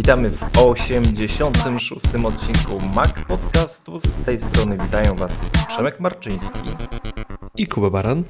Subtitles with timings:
[0.00, 2.06] Witamy w 86.
[2.24, 3.98] odcinku Mac Podcastu.
[3.98, 5.32] Z tej strony witają Was
[5.68, 6.70] Przemek Marczyński
[7.56, 8.24] i Kuba Baran.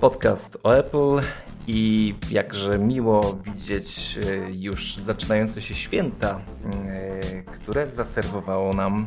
[0.00, 1.20] Podcast o Apple
[1.66, 6.40] i jakże miło widzieć e, już zaczynające się święta,
[6.88, 9.06] e, które zaserwowało nam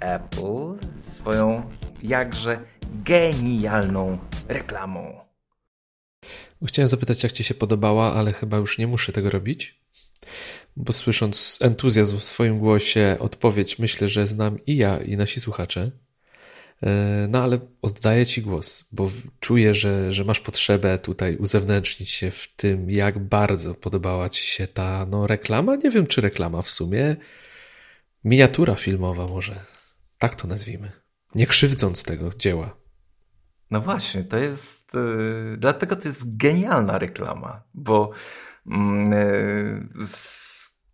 [0.00, 1.70] Apple swoją
[2.02, 2.60] jakże
[2.92, 4.18] genialną
[4.48, 5.20] reklamą.
[6.66, 9.78] Chciałem zapytać, jak Ci się podobała, ale chyba już nie muszę tego robić,
[10.78, 15.90] bo słysząc entuzjazm w Twoim głosie, odpowiedź myślę, że znam i ja, i nasi słuchacze.
[16.82, 19.10] E, no ale oddaję Ci głos, bo
[19.40, 24.66] czuję, że, że masz potrzebę tutaj uzewnętrznić się w tym, jak bardzo podobała Ci się
[24.66, 25.76] ta no, reklama.
[25.76, 27.16] Nie wiem, czy reklama w sumie.
[28.24, 29.60] Miniatura filmowa, może.
[30.18, 30.92] Tak to nazwijmy.
[31.34, 32.76] Nie krzywdząc tego dzieła.
[33.70, 34.94] No właśnie, to jest.
[34.94, 38.10] Yy, dlatego to jest genialna reklama, bo
[38.66, 40.37] yy, z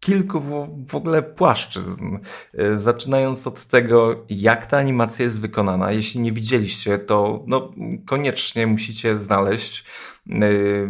[0.05, 0.41] kilku
[0.87, 2.19] w, ogóle płaszczyzn.
[2.55, 5.93] Yy, zaczynając od tego, jak ta animacja jest wykonana.
[5.93, 7.73] Jeśli nie widzieliście, to no,
[8.07, 9.85] koniecznie musicie znaleźć.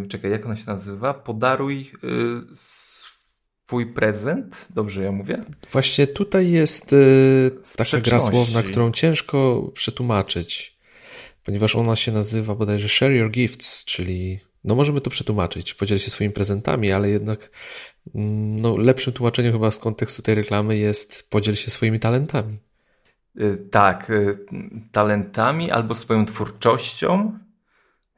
[0.09, 1.15] Czekaj, jak ona się nazywa?
[1.15, 1.93] Podaruj
[2.55, 4.67] swój prezent.
[4.71, 5.34] Dobrze ja mówię?
[5.73, 6.95] Właśnie tutaj jest
[7.77, 10.75] taka gra słowna, którą ciężko przetłumaczyć
[11.45, 16.11] ponieważ ona się nazywa bodajże Share Your Gifts, czyli no możemy to przetłumaczyć, podziel się
[16.11, 17.51] swoimi prezentami, ale jednak
[18.15, 22.59] mm, no, lepszym tłumaczeniem chyba z kontekstu tej reklamy jest podziel się swoimi talentami.
[23.41, 24.39] Y, tak, y,
[24.93, 27.39] talentami albo swoją twórczością.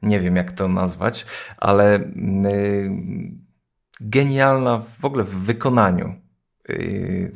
[0.01, 1.25] Nie wiem, jak to nazwać,
[1.57, 2.91] ale y,
[4.01, 6.15] genialna w ogóle w wykonaniu,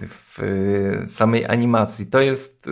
[0.09, 2.05] w samej animacji.
[2.05, 2.69] To jest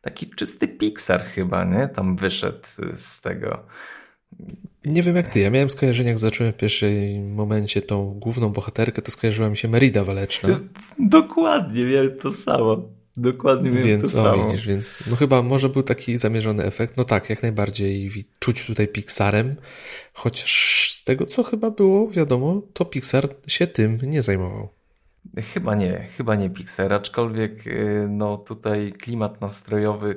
[0.00, 1.88] taki czysty Pixar chyba, nie?
[1.88, 3.66] Tam wyszedł z tego.
[4.86, 9.02] Nie wiem jak ty, ja miałem skojarzenie, jak zacząłem w pierwszym momencie tą główną bohaterkę,
[9.02, 10.60] to skojarzyła mi się Merida Waleczna.
[10.98, 12.82] Dokładnie, miałem to samo.
[13.16, 14.46] Dokładnie miałem więc, to samo.
[14.46, 16.96] Widzisz, więc no chyba może był taki zamierzony efekt.
[16.96, 19.56] No tak, jak najbardziej czuć tutaj Pixarem,
[20.12, 24.68] chociaż z tego co chyba było wiadomo, to Pixar się tym nie zajmował.
[25.54, 30.16] Chyba nie, chyba nie Pixar, aczkolwiek y, no tutaj klimat nastrojowy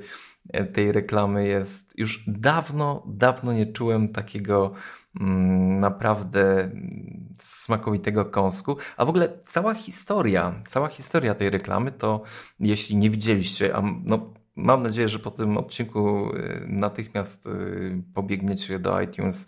[0.73, 4.73] tej reklamy jest już dawno, dawno nie czułem takiego
[5.19, 8.77] mm, naprawdę mm, smakowitego kąsku.
[8.97, 12.23] A w ogóle cała historia, cała historia tej reklamy to,
[12.59, 18.79] jeśli nie widzieliście, a no, mam nadzieję, że po tym odcinku y, natychmiast y, pobiegniecie
[18.79, 19.47] do iTunes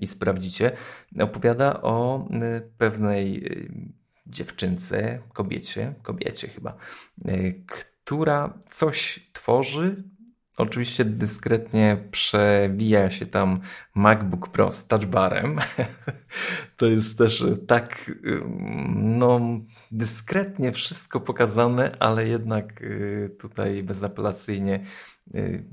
[0.00, 0.72] i sprawdzicie,
[1.20, 2.28] opowiada o
[2.78, 3.44] pewnej
[4.26, 6.76] dziewczynce, kobiecie, kobiecie chyba,
[7.24, 7.52] e,
[8.06, 10.04] która coś tworzy.
[10.56, 13.60] Oczywiście dyskretnie przewija się tam
[13.94, 15.56] MacBook Pro z touchbarem.
[16.76, 18.10] To jest też tak
[18.94, 19.40] no,
[19.90, 24.84] dyskretnie wszystko pokazane, ale jednak e, tutaj bezapelacyjnie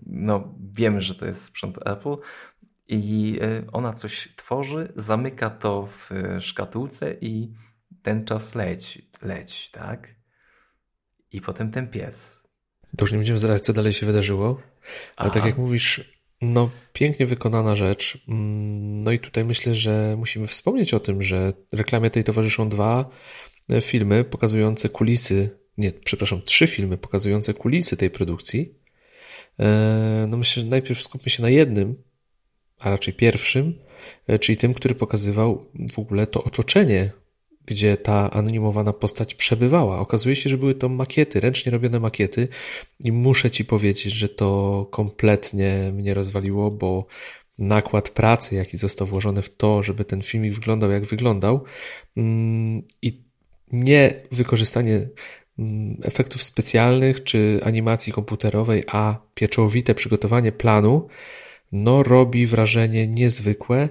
[0.06, 2.16] no, wiemy, że to jest sprzęt Apple.
[2.88, 3.40] I
[3.72, 7.54] ona coś tworzy, zamyka to w szkatułce i
[8.02, 10.23] ten czas leci, leci, tak?
[11.34, 12.40] I potem ten pies.
[12.98, 14.62] To już nie będziemy zdradzać, co dalej się wydarzyło,
[15.16, 15.30] ale Aha.
[15.30, 18.24] tak jak mówisz, no pięknie wykonana rzecz.
[18.28, 23.10] Mm, no i tutaj myślę, że musimy wspomnieć o tym, że reklamie tej towarzyszą dwa
[23.70, 28.74] e, filmy pokazujące kulisy, nie, przepraszam, trzy filmy pokazujące kulisy tej produkcji.
[29.60, 32.04] E, no myślę, że najpierw skupmy się na jednym,
[32.80, 33.80] a raczej pierwszym,
[34.28, 37.12] e, czyli tym, który pokazywał w ogóle to otoczenie
[37.66, 40.00] gdzie ta anonimowana postać przebywała.
[40.00, 42.48] Okazuje się, że były to makiety, ręcznie robione makiety
[43.04, 47.06] i muszę ci powiedzieć, że to kompletnie mnie rozwaliło, bo
[47.60, 51.64] nakład pracy, jaki został włożony w to, żeby ten filmik wyglądał jak wyglądał
[52.18, 53.22] mm, i
[53.72, 55.08] nie wykorzystanie
[55.60, 61.08] mm, efektów specjalnych czy animacji komputerowej, a pieczołowite przygotowanie planu
[61.74, 63.90] no robi wrażenie niezwykłe.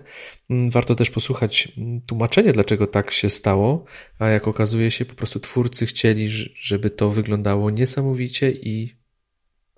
[0.52, 3.84] Mm, warto też posłuchać mm, tłumaczenia, dlaczego tak się stało,
[4.19, 8.96] a jak okazuje się, po prostu twórcy chcieli, żeby to wyglądało niesamowicie i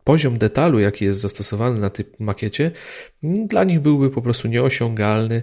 [0.04, 2.70] poziom detalu, jaki jest zastosowany na tej makiecie,
[3.22, 5.42] mm, dla nich byłby po prostu nieosiągalny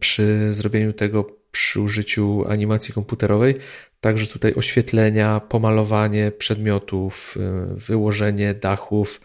[0.00, 3.54] przy zrobieniu tego przy użyciu animacji komputerowej.
[4.00, 9.20] Także tutaj oświetlenia, pomalowanie przedmiotów, y, wyłożenie dachów,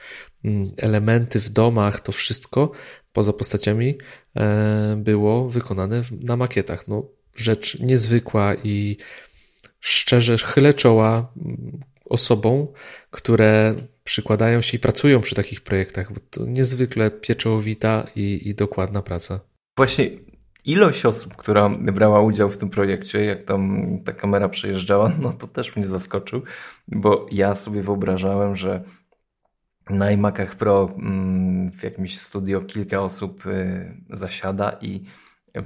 [0.77, 2.71] elementy w domach, to wszystko
[3.13, 3.97] poza postaciami
[4.35, 6.87] e, było wykonane na makietach.
[6.87, 7.03] No,
[7.35, 8.97] rzecz niezwykła i
[9.79, 12.67] szczerze chylę czoła mm, osobom,
[13.11, 19.01] które przykładają się i pracują przy takich projektach, bo to niezwykle pieczołowita i, i dokładna
[19.01, 19.39] praca.
[19.77, 20.09] Właśnie
[20.65, 25.47] ilość osób, która brała udział w tym projekcie, jak tam ta kamera przejeżdżała, no to
[25.47, 26.41] też mnie zaskoczył,
[26.87, 28.83] bo ja sobie wyobrażałem, że
[29.89, 35.03] na iMacach Pro mm, w jakimś studio kilka osób y, zasiada i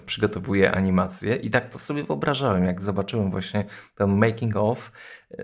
[0.05, 1.35] przygotowuje animację.
[1.35, 2.65] I tak to sobie wyobrażałem.
[2.65, 3.65] Jak zobaczyłem właśnie
[3.95, 4.91] ten making of,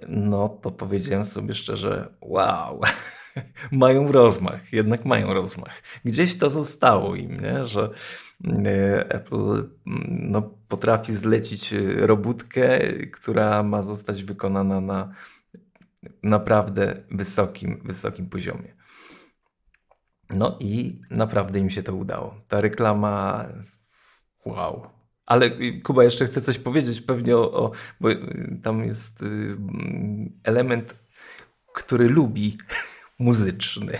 [0.07, 2.81] no to powiedziałem sobie szczerze, wow,
[3.71, 5.83] mają rozmach, jednak mają rozmach.
[6.05, 7.65] Gdzieś to zostało im, nie?
[7.65, 7.89] że
[8.45, 8.49] y,
[9.09, 9.67] Apple mm,
[10.31, 12.79] no, potrafi zlecić robótkę,
[13.11, 15.13] która ma zostać wykonana na
[16.23, 18.75] naprawdę wysokim, wysokim poziomie.
[20.29, 22.41] No i naprawdę im się to udało.
[22.47, 23.45] Ta reklama,
[24.45, 24.89] wow.
[25.25, 25.51] Ale
[25.83, 28.09] Kuba jeszcze chce coś powiedzieć pewnie o, o bo
[28.63, 29.57] tam jest y,
[30.43, 30.95] element,
[31.73, 32.57] który lubi
[33.19, 33.97] muzyczny.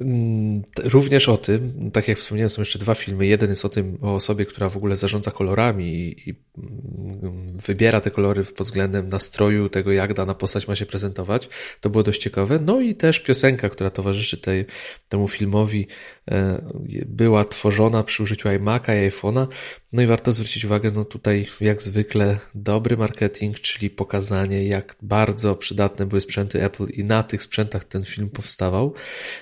[0.00, 3.26] Mm, również o tym, tak jak wspomniałem, są jeszcze dwa filmy.
[3.26, 8.00] Jeden jest o tym, o osobie, która w ogóle zarządza kolorami i, i mm, wybiera
[8.00, 11.48] te kolory pod względem nastroju, tego jak dana postać ma się prezentować.
[11.80, 12.58] To było dość ciekawe.
[12.64, 14.64] No i też piosenka, która towarzyszy tej,
[15.08, 15.86] temu filmowi,
[16.30, 16.62] e,
[17.06, 19.46] była tworzona przy użyciu iMac'a i iPhone'a.
[19.92, 25.56] No i warto zwrócić uwagę, no tutaj jak zwykle dobry marketing, czyli pokazanie, jak bardzo
[25.56, 28.94] przydatne były sprzęty Apple i na tych sprzętach ten film powstawał.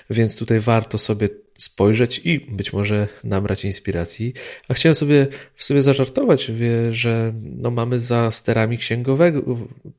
[0.09, 4.33] Więc tutaj warto sobie spojrzeć i być może nabrać inspiracji.
[4.67, 9.41] A chciałem sobie w sobie zażartować, wie, że no mamy za sterami księgowego,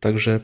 [0.00, 0.40] także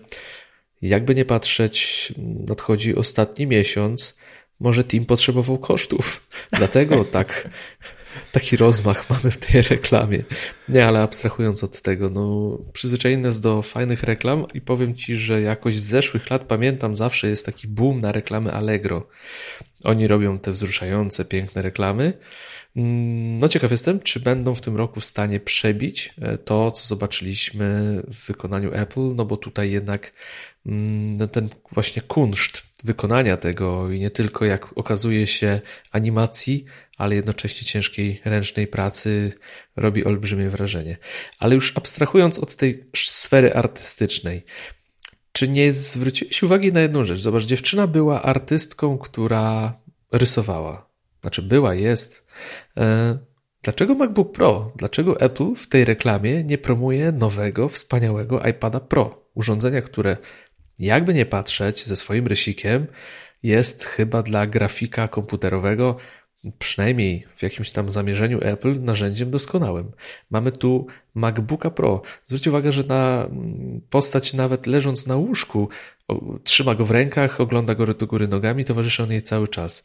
[0.83, 2.13] jakby nie patrzeć,
[2.49, 4.19] nadchodzi ostatni miesiąc,
[4.61, 6.29] może team potrzebował kosztów.
[6.59, 7.49] Dlatego tak
[8.33, 10.25] taki rozmach mamy w tej reklamie.
[10.69, 15.43] Nie, ale abstrahując od tego, no przyzwyczajony nas do fajnych reklam i powiem Ci, że
[15.43, 19.07] jakoś z zeszłych lat pamiętam zawsze jest taki boom na reklamy Allegro.
[19.85, 22.13] Oni robią te wzruszające, piękne reklamy.
[22.77, 26.87] Mm, no ciekaw jestem, czy będą w tym roku w stanie przebić e, to, co
[26.87, 30.13] zobaczyliśmy w wykonaniu Apple, no bo tutaj jednak
[30.67, 35.61] mm, no ten właśnie kunszt wykonania tego i nie tylko jak okazuje się
[35.93, 36.65] animacji,
[36.97, 39.33] ale jednocześnie ciężkiej ręcznej pracy
[39.77, 40.97] robi olbrzymie wrażenie.
[41.39, 44.45] Ale już abstrahując od tej sfery artystycznej,
[45.33, 47.21] czy nie zwróciłeś uwagi na jedną rzecz?
[47.21, 49.75] Zobacz, dziewczyna była artystką, która
[50.13, 50.93] rysowała.
[51.21, 52.27] Znaczy była, jest.
[52.77, 53.19] E,
[53.63, 54.73] dlaczego MacBook Pro?
[54.77, 59.29] Dlaczego Apple w tej reklamie nie promuje nowego, wspaniałego iPada Pro?
[59.35, 60.17] Urządzenia, które
[60.79, 62.87] jakby nie patrzeć ze swoim rysikiem,
[63.43, 65.97] jest chyba dla grafika komputerowego
[66.59, 69.93] przynajmniej w jakimś tam zamierzeniu Apple, narzędziem doskonałym.
[70.31, 72.03] Mamy tu MacBooka Pro.
[72.27, 75.69] Zwróćcie uwagę, że na mm, postać nawet leżąc na łóżku,
[76.45, 79.85] trzyma go w rękach, ogląda go do góry nogami, towarzyszy on jej cały czas.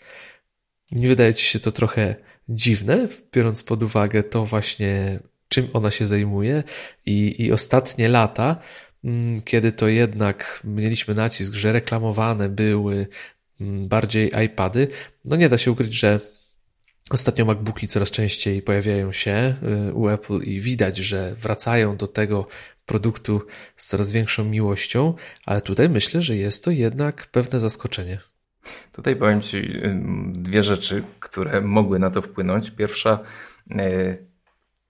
[0.92, 2.16] Nie wydaje ci się to trochę
[2.50, 5.20] dziwne, biorąc pod uwagę to właśnie,
[5.50, 6.64] czym ona się zajmuje
[7.06, 8.56] i, i ostatnie lata,
[9.04, 13.08] mm, kiedy to jednak mieliśmy nacisk, że reklamowane były
[13.62, 14.88] mm, bardziej iPady,
[15.26, 16.37] no nie da się ukryć, że
[17.10, 19.56] Ostatnio MacBooki coraz częściej pojawiają się
[19.90, 22.46] y, u Apple i widać, że wracają do tego
[22.86, 23.42] produktu
[23.76, 25.14] z coraz większą miłością,
[25.46, 28.20] ale tutaj myślę, że jest to jednak pewne zaskoczenie.
[28.96, 30.02] Tutaj powiem Ci y,
[30.32, 32.72] dwie rzeczy, które mogły na to wpłynąć.
[32.72, 33.20] Pierwsza
[33.72, 34.28] y,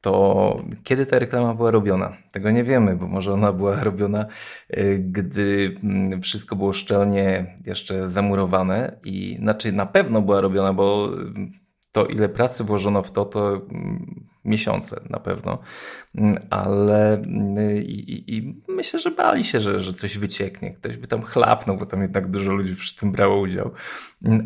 [0.02, 2.18] to kiedy ta reklama była robiona?
[2.32, 4.26] Tego nie wiemy, bo może ona była robiona,
[5.00, 11.12] gdy mm, wszystko było szczelnie jeszcze zamurowane i znaczy na pewno była robiona, bo
[11.98, 15.58] to ile pracy włożono w to, to mm, miesiące na pewno,
[16.16, 21.08] mm, ale mm, i, i, myślę, że bali się, że, że coś wycieknie, ktoś by
[21.08, 23.72] tam chlapnął, bo tam jednak dużo ludzi przy tym brało udział.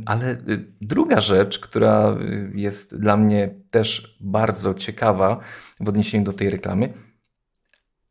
[0.05, 5.39] Ale y, druga rzecz, która y, jest dla mnie też bardzo ciekawa
[5.79, 6.93] w odniesieniu do tej reklamy,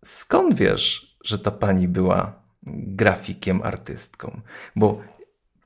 [0.04, 2.42] skąd wiesz, że ta pani była
[2.72, 4.40] grafikiem, artystką?
[4.76, 5.00] Bo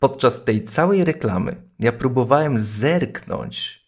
[0.05, 3.85] podczas tej całej reklamy ja próbowałem zerknąć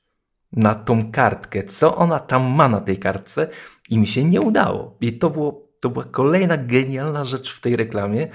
[0.52, 3.49] na tą kartkę, co ona tam ma na tej kartce
[3.90, 4.96] i mi się nie udało.
[5.00, 8.28] I to, było, to była kolejna genialna rzecz w tej reklamie,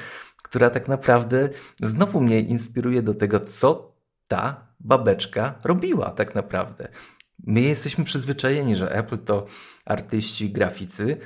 [0.43, 3.95] która tak naprawdę znowu mnie inspiruje do tego, co
[4.27, 6.87] ta babeczka robiła tak naprawdę.
[7.43, 9.45] My jesteśmy przyzwyczajeni, że Apple to
[9.85, 11.17] artyści, graficy,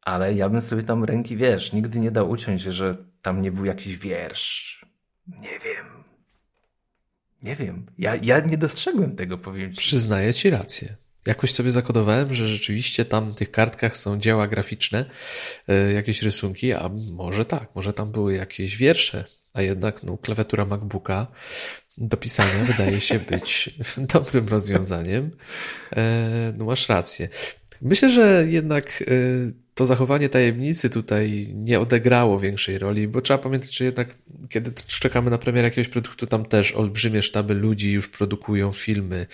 [0.00, 3.64] ale ja bym sobie tam ręki, wiesz, nigdy nie dał uciąć, że tam nie był
[3.64, 4.78] jakiś wiersz.
[5.28, 5.86] Nie wiem.
[7.42, 7.86] Nie wiem.
[7.98, 9.78] Ja, ja nie dostrzegłem tego, powiem ci.
[9.78, 10.96] Przyznaję ci rację.
[11.26, 15.10] Jakoś sobie zakodowałem, że rzeczywiście tam w tych kartkach są dzieła graficzne,
[15.68, 20.64] e, jakieś rysunki, a może tak, może tam były jakieś wiersze, a jednak no, klawiatura
[20.64, 21.26] MacBooka
[21.98, 23.70] do pisania wydaje się być
[24.14, 25.30] dobrym rozwiązaniem.
[25.96, 27.28] E, no masz rację.
[27.82, 29.14] Myślę, że jednak e,
[29.74, 34.14] to zachowanie tajemnicy tutaj nie odegrało większej roli, bo trzeba pamiętać, że jednak
[34.48, 39.26] kiedy czekamy na premierę jakiegoś produktu, tam też olbrzymie sztaby ludzi już produkują filmy,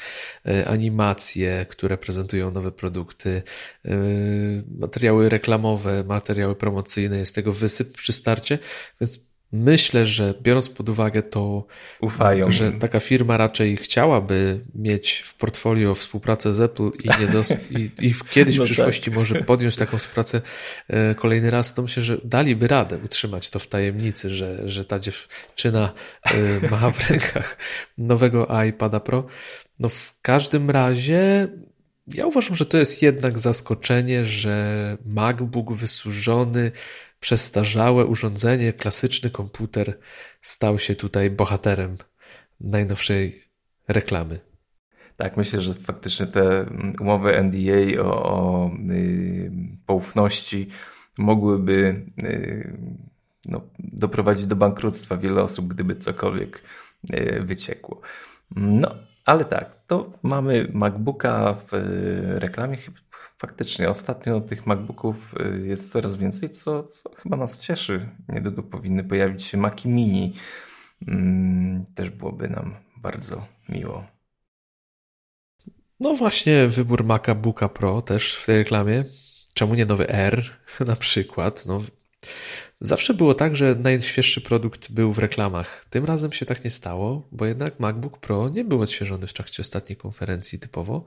[0.46, 3.42] e, animacje, które prezentują nowe produkty,
[4.78, 8.58] materiały reklamowe, materiały promocyjne, jest tego wysyp przy starcie,
[9.00, 9.20] więc
[9.56, 11.66] Myślę, że biorąc pod uwagę to,
[12.00, 12.50] Ufają.
[12.50, 17.90] że taka firma raczej chciałaby mieć w portfolio współpracę z Apple i, nie dost, i,
[18.00, 19.14] i kiedyś w no przyszłości tak.
[19.14, 20.40] może podjąć taką współpracę
[20.88, 24.98] e, kolejny raz, to myślę, że daliby radę utrzymać to w tajemnicy, że, że ta
[24.98, 25.92] dziewczyna
[26.24, 27.58] e, ma w rękach
[27.98, 29.26] nowego iPada Pro.
[29.80, 31.48] No w każdym razie
[32.08, 36.72] ja uważam, że to jest jednak zaskoczenie, że MacBook wysłużony
[37.24, 39.98] przestarzałe urządzenie, klasyczny komputer
[40.40, 41.96] stał się tutaj bohaterem
[42.60, 43.42] najnowszej
[43.88, 44.40] reklamy.
[45.16, 46.66] Tak, myślę, że faktycznie te
[47.00, 49.50] umowy NDA o, o y,
[49.86, 50.68] poufności
[51.18, 52.78] mogłyby y,
[53.48, 56.62] no, doprowadzić do bankructwa wiele osób, gdyby cokolwiek
[57.14, 58.00] y, wyciekło.
[58.56, 62.76] No, ale tak, to mamy MacBooka w y, reklamie
[63.46, 68.08] faktycznie ostatnio tych MacBooków y, jest coraz więcej, co, co chyba nas cieszy.
[68.28, 70.34] Niedługo powinny pojawić się Maci Mini.
[71.08, 74.04] Mm, też byłoby nam bardzo miło.
[76.00, 79.04] No właśnie, wybór MacBooka Pro też w tej reklamie.
[79.54, 80.44] Czemu nie nowy R
[80.86, 81.66] na przykład?
[81.66, 81.82] No,
[82.80, 85.84] Zawsze było tak, że najświeższy produkt był w reklamach.
[85.90, 89.60] Tym razem się tak nie stało, bo jednak MacBook Pro nie był odświeżony w trakcie
[89.60, 91.04] ostatniej konferencji typowo.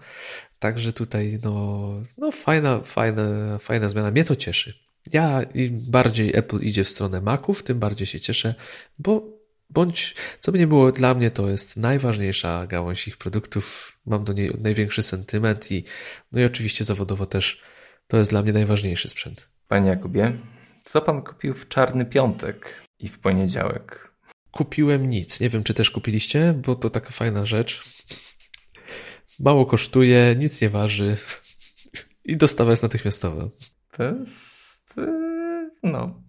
[0.60, 4.12] Także tutaj no, no fajna, fajna, fajna zmiana.
[4.12, 4.74] Mnie to cieszy.
[5.14, 8.56] Ja im bardziej Apple idzie w stronę Maców, tym bardziej się cieszę,
[9.00, 9.38] bo
[9.70, 13.98] bądź co by nie było dla mnie, to jest najważniejsza gałąź ich produktów.
[14.06, 15.84] Mam do niej największy sentyment i
[16.32, 17.62] no i oczywiście zawodowo też
[18.08, 19.50] to jest dla mnie najważniejszy sprzęt.
[19.68, 20.38] Panie Jakubie,
[20.88, 24.12] co pan kupił w czarny piątek i w poniedziałek?
[24.52, 25.40] Kupiłem nic.
[25.40, 27.84] Nie wiem, czy też kupiliście, bo to taka fajna rzecz.
[29.40, 31.18] Mało kosztuje, nic nie waży
[32.26, 33.50] i dostawa jest natychmiastowa.
[33.92, 34.98] To jest.
[34.98, 36.24] Y, no,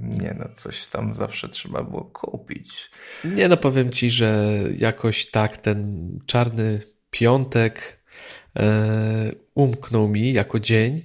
[0.00, 2.90] nie no, coś tam zawsze trzeba było kupić.
[3.24, 8.04] Nie no, powiem ci, że jakoś tak ten czarny piątek
[8.56, 11.02] e, umknął mi jako dzień.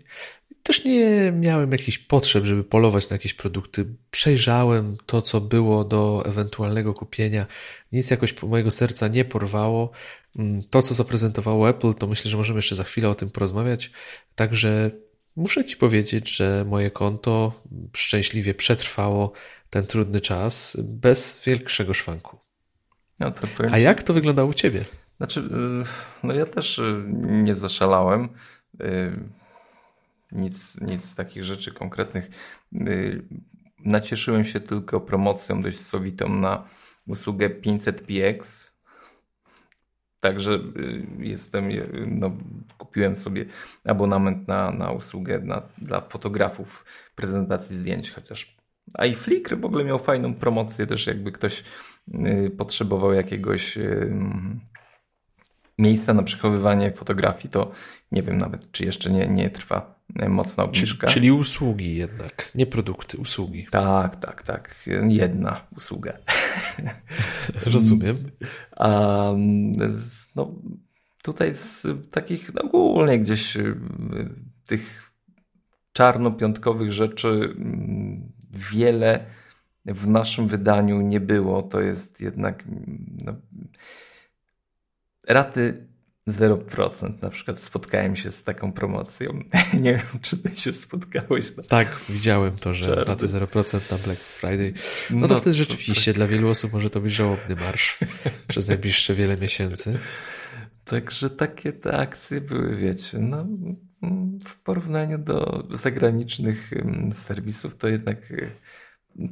[0.64, 3.86] Też nie miałem jakichś potrzeb, żeby polować na jakieś produkty.
[4.12, 7.46] Przejrzałem to, co było do ewentualnego kupienia.
[7.92, 9.92] Nic jakoś mojego serca nie porwało.
[10.36, 13.92] Mm, to, co zaprezentowało Apple, to myślę, że możemy jeszcze za chwilę o tym porozmawiać.
[14.36, 14.92] Także
[15.36, 17.62] muszę Ci powiedzieć, że moje konto
[17.94, 19.32] szczęśliwie przetrwało
[19.70, 22.40] ten trudny czas bez większego szwanku.
[23.20, 23.74] No powiem...
[23.74, 24.86] A jak to wyglądało u Ciebie?
[25.18, 25.44] Znaczy, y,
[26.24, 28.30] no ja też y, nie zaszalałem.
[30.32, 32.30] Nic, nic z takich rzeczy konkretnych.
[32.74, 33.24] Y,
[33.86, 36.68] nacieszyłem się tylko promocją dość sowitą na
[37.08, 38.70] usługę 500px.
[40.20, 42.32] Także y, jestem, y, no,
[42.78, 43.46] kupiłem sobie
[43.86, 48.60] abonament na, na usługę na, dla fotografów prezentacji zdjęć, chociaż.
[48.94, 51.64] A i Flickr w ogóle miał fajną promocję, też jakby ktoś
[52.58, 53.78] potrzebował jakiegoś
[55.80, 57.72] miejsca na przechowywanie fotografii, to
[58.12, 61.08] nie wiem nawet, czy jeszcze nie, nie trwa mocna obniżka.
[61.08, 63.68] Czyli, czyli usługi jednak, nie produkty, usługi.
[63.72, 64.76] Tak, tak, tak.
[65.08, 66.14] Jedna usługa.
[67.74, 68.18] Rozumiem.
[68.76, 69.32] A,
[70.36, 70.56] no,
[71.24, 73.76] tutaj z takich ogólnie gdzieś y,
[74.68, 75.12] tych
[75.94, 79.26] czarnopiątkowych rzeczy mm, wiele
[79.86, 81.64] w naszym wydaniu nie było.
[81.64, 82.64] To jest jednak
[83.26, 83.34] no,
[85.28, 85.90] raty
[86.28, 87.22] 0%.
[87.22, 89.44] Na przykład spotkałem się z taką promocją.
[89.74, 91.56] Nie wiem, czy ty się spotkałeś.
[91.58, 91.64] Na...
[91.64, 93.04] Tak, widziałem to, że Czarny.
[93.04, 94.74] raty 0% na Black Friday.
[95.12, 96.18] No, no to wtedy rzeczywiście to...
[96.18, 98.00] dla wielu osób może to być żałobny marsz
[98.48, 100.00] przez najbliższe wiele miesięcy.
[100.86, 103.46] Także takie te akcje były, wiecie, no
[104.46, 106.72] w porównaniu do zagranicznych
[107.14, 108.52] serwisów to jednak y,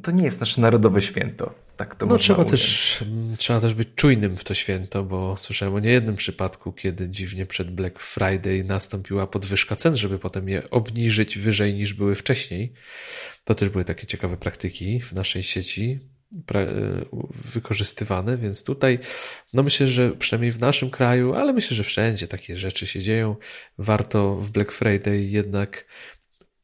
[0.02, 1.67] to nie jest nasze narodowe święto.
[1.78, 3.04] Tak to no trzeba też,
[3.38, 7.72] trzeba też być czujnym w to święto, bo słyszałem o niejednym przypadku, kiedy dziwnie przed
[7.72, 12.74] Black Friday nastąpiła podwyżka cen, żeby potem je obniżyć wyżej niż były wcześniej.
[13.44, 16.00] To też były takie ciekawe praktyki w naszej sieci
[17.54, 19.00] wykorzystywane, więc tutaj
[19.54, 23.36] no myślę, że przynajmniej w naszym kraju, ale myślę, że wszędzie takie rzeczy się dzieją.
[23.78, 25.86] Warto w Black Friday jednak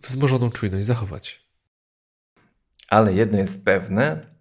[0.01, 1.45] wzmożoną czujność zachować.
[2.87, 4.32] Ale jedno jest pewne,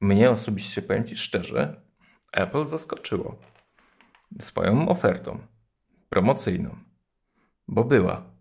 [0.00, 1.80] mnie osobiście, powiem Ci szczerze,
[2.32, 3.38] Apple zaskoczyło
[4.40, 5.38] swoją ofertą
[6.08, 6.76] promocyjną,
[7.68, 8.36] bo była.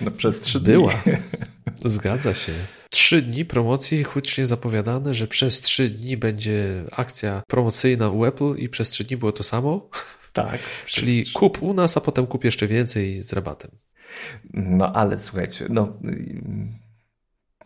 [0.00, 0.72] No przez trzy dni.
[0.72, 0.92] Była.
[1.84, 2.52] Zgadza się.
[2.90, 8.68] Trzy dni promocji, hucznie zapowiadane, że przez trzy dni będzie akcja promocyjna u Apple i
[8.68, 9.90] przez trzy dni było to samo.
[10.32, 10.60] Tak.
[10.86, 13.70] Czyli kup u nas, a potem kup jeszcze więcej z rabatem.
[14.54, 15.98] No ale słuchajcie, no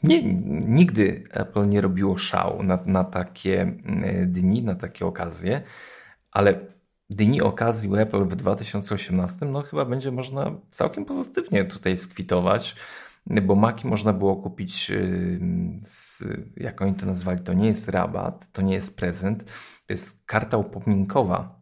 [0.03, 0.23] nie,
[0.67, 5.63] nigdy Apple nie robiło szału na, na takie mm, dni, na takie okazje,
[6.31, 6.61] ale
[7.11, 12.77] dni okazji u Apple w 2018, no chyba będzie można całkiem pozytywnie tutaj skwitować,
[13.27, 14.93] bo Maki można było kupić,
[15.83, 16.25] z,
[16.57, 19.45] jak oni to nazwali, to nie jest rabat, to nie jest prezent,
[19.87, 21.61] to jest karta upominkowa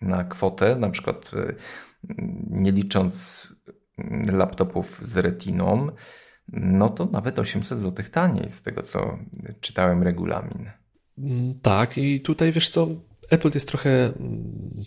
[0.00, 1.56] na kwotę, na przykład y,
[2.50, 3.48] nie licząc
[4.32, 5.88] laptopów z retiną,
[6.52, 9.18] no to nawet 800 zł taniej z tego, co
[9.60, 10.70] czytałem regulamin.
[11.18, 12.88] Mm, tak, i tutaj wiesz co,
[13.30, 14.82] Apple jest trochę mm,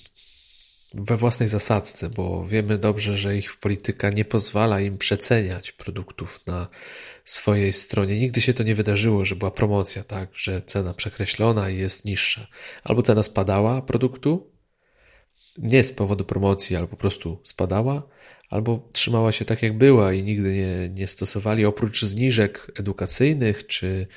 [0.94, 6.68] we własnej zasadzce, bo wiemy dobrze, że ich polityka nie pozwala im przeceniać produktów na
[7.26, 8.20] swojej stronie.
[8.20, 12.48] Nigdy się to nie wydarzyło, że była promocja, tak, że cena przekreślona i jest niższa.
[12.84, 14.52] Albo cena spadała produktu,
[15.58, 18.04] nie z powodu promocji, ale po prostu spadała,
[18.54, 24.08] albo trzymała się tak jak była i nigdy nie, nie stosowali oprócz zniżek edukacyjnych czy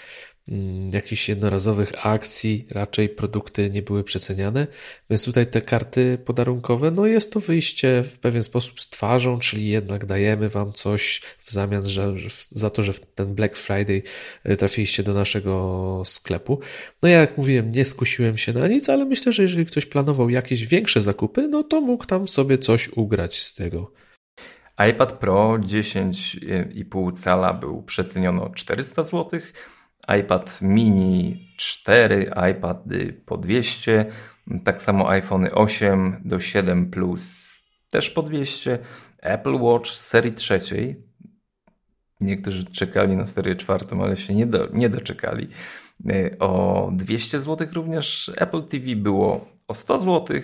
[0.48, 4.66] Mm, jakichś jednorazowych akcji, raczej produkty nie były przeceniane,
[5.10, 9.68] więc tutaj te karty podarunkowe, no jest to wyjście w pewien sposób z twarzą, czyli
[9.68, 12.14] jednak dajemy wam coś w zamian że,
[12.50, 14.02] za to, że w ten Black Friday
[14.44, 16.60] e, trafiliście do naszego sklepu.
[17.02, 20.30] No ja jak mówiłem, nie skusiłem się na nic, ale myślę, że jeżeli ktoś planował
[20.30, 24.05] jakieś większe zakupy, no to mógł tam sobie coś ugrać z tego.
[24.90, 29.40] iPad Pro 10,5 cala był przeceniony o 400 zł,
[30.20, 34.06] iPad mini 4, iPady po 200,
[34.64, 37.56] tak samo iPhone 8 do 7 Plus
[37.90, 38.78] też po 200,
[39.18, 41.02] Apple Watch serii trzeciej.
[42.20, 45.48] Niektórzy czekali na serię czwartą, ale się nie, do, nie doczekali.
[46.38, 50.40] O 200 zł również Apple TV było o 100 zł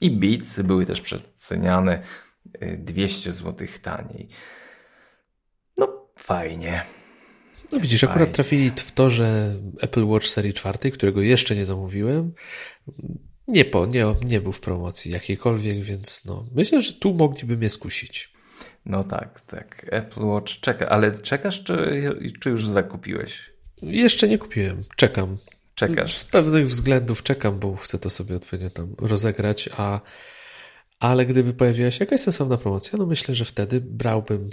[0.00, 2.02] i Beats były też przeceniane
[2.78, 4.28] 200 e, zł taniej.
[5.76, 6.84] No fajnie.
[7.72, 12.32] No widzisz, akurat trafili w to, że Apple Watch serii czwartej, którego jeszcze nie zamówiłem,
[13.48, 17.70] nie, po, nie, nie był w promocji jakiejkolwiek, więc no, myślę, że tu mogliby mnie
[17.70, 18.32] skusić.
[18.86, 19.86] No tak, tak.
[19.90, 22.00] Apple Watch czeka, ale czekasz, czy,
[22.40, 23.50] czy już zakupiłeś?
[23.82, 25.36] Jeszcze nie kupiłem, czekam.
[25.74, 26.14] Czekasz.
[26.14, 30.00] Z pewnych względów czekam, bo chcę to sobie odpowiednio tam rozegrać, a
[31.00, 34.50] ale gdyby pojawiła się jakaś sensowna promocja, no myślę, że wtedy brałbym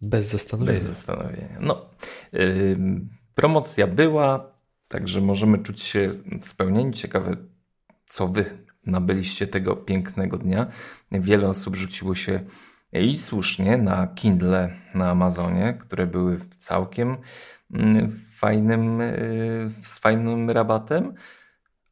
[0.00, 0.78] bez zastanowienia.
[0.78, 1.58] Bez zastanowienia.
[1.60, 1.90] No,
[2.32, 2.78] yy,
[3.34, 4.52] promocja była,
[4.88, 6.94] także możemy czuć się spełnieni.
[6.94, 7.36] Ciekawe,
[8.06, 8.44] co wy
[8.86, 10.66] nabyliście tego pięknego dnia.
[11.12, 12.40] Wiele osób rzuciło się
[12.92, 17.16] i słusznie na Kindle na Amazonie, które były całkiem
[17.72, 21.14] mm, fajnym, yy, z fajnym rabatem.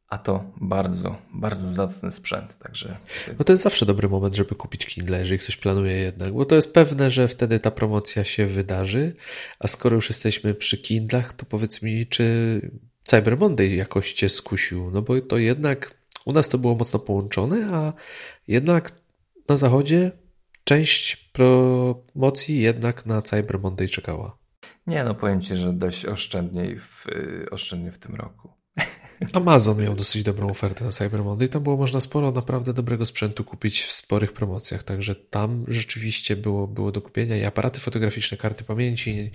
[0.09, 2.97] A to bardzo, bardzo zacny sprzęt, także...
[3.39, 6.55] No to jest zawsze dobry moment, żeby kupić Kindle, jeżeli ktoś planuje jednak, bo to
[6.55, 9.13] jest pewne, że wtedy ta promocja się wydarzy,
[9.59, 12.61] a skoro już jesteśmy przy Kindlach, to powiedz mi, czy
[13.03, 17.69] Cyber Monday jakoś Cię skusił, no bo to jednak u nas to było mocno połączone,
[17.73, 17.93] a
[18.47, 18.91] jednak
[19.49, 20.11] na zachodzie
[20.63, 24.37] część promocji jednak na Cyber Monday czekała.
[24.87, 27.05] Nie, no powiem Ci, że dość oszczędniej w,
[27.51, 28.53] oszczędnie w tym roku.
[29.33, 31.49] Amazon miał dosyć dobrą ofertę na Cyber Monday.
[31.49, 36.67] Tam było można sporo naprawdę dobrego sprzętu kupić w sporych promocjach, także tam rzeczywiście było,
[36.67, 39.31] było do kupienia i aparaty fotograficzne, karty pamięci,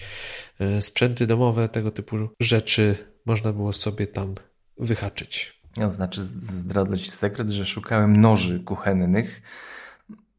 [0.59, 4.35] e, sprzęty domowe, tego typu rzeczy można było sobie tam
[4.79, 5.61] wyhaczyć.
[5.77, 9.43] No, znaczy zdradzę Ci sekret, że szukałem noży kuchennych,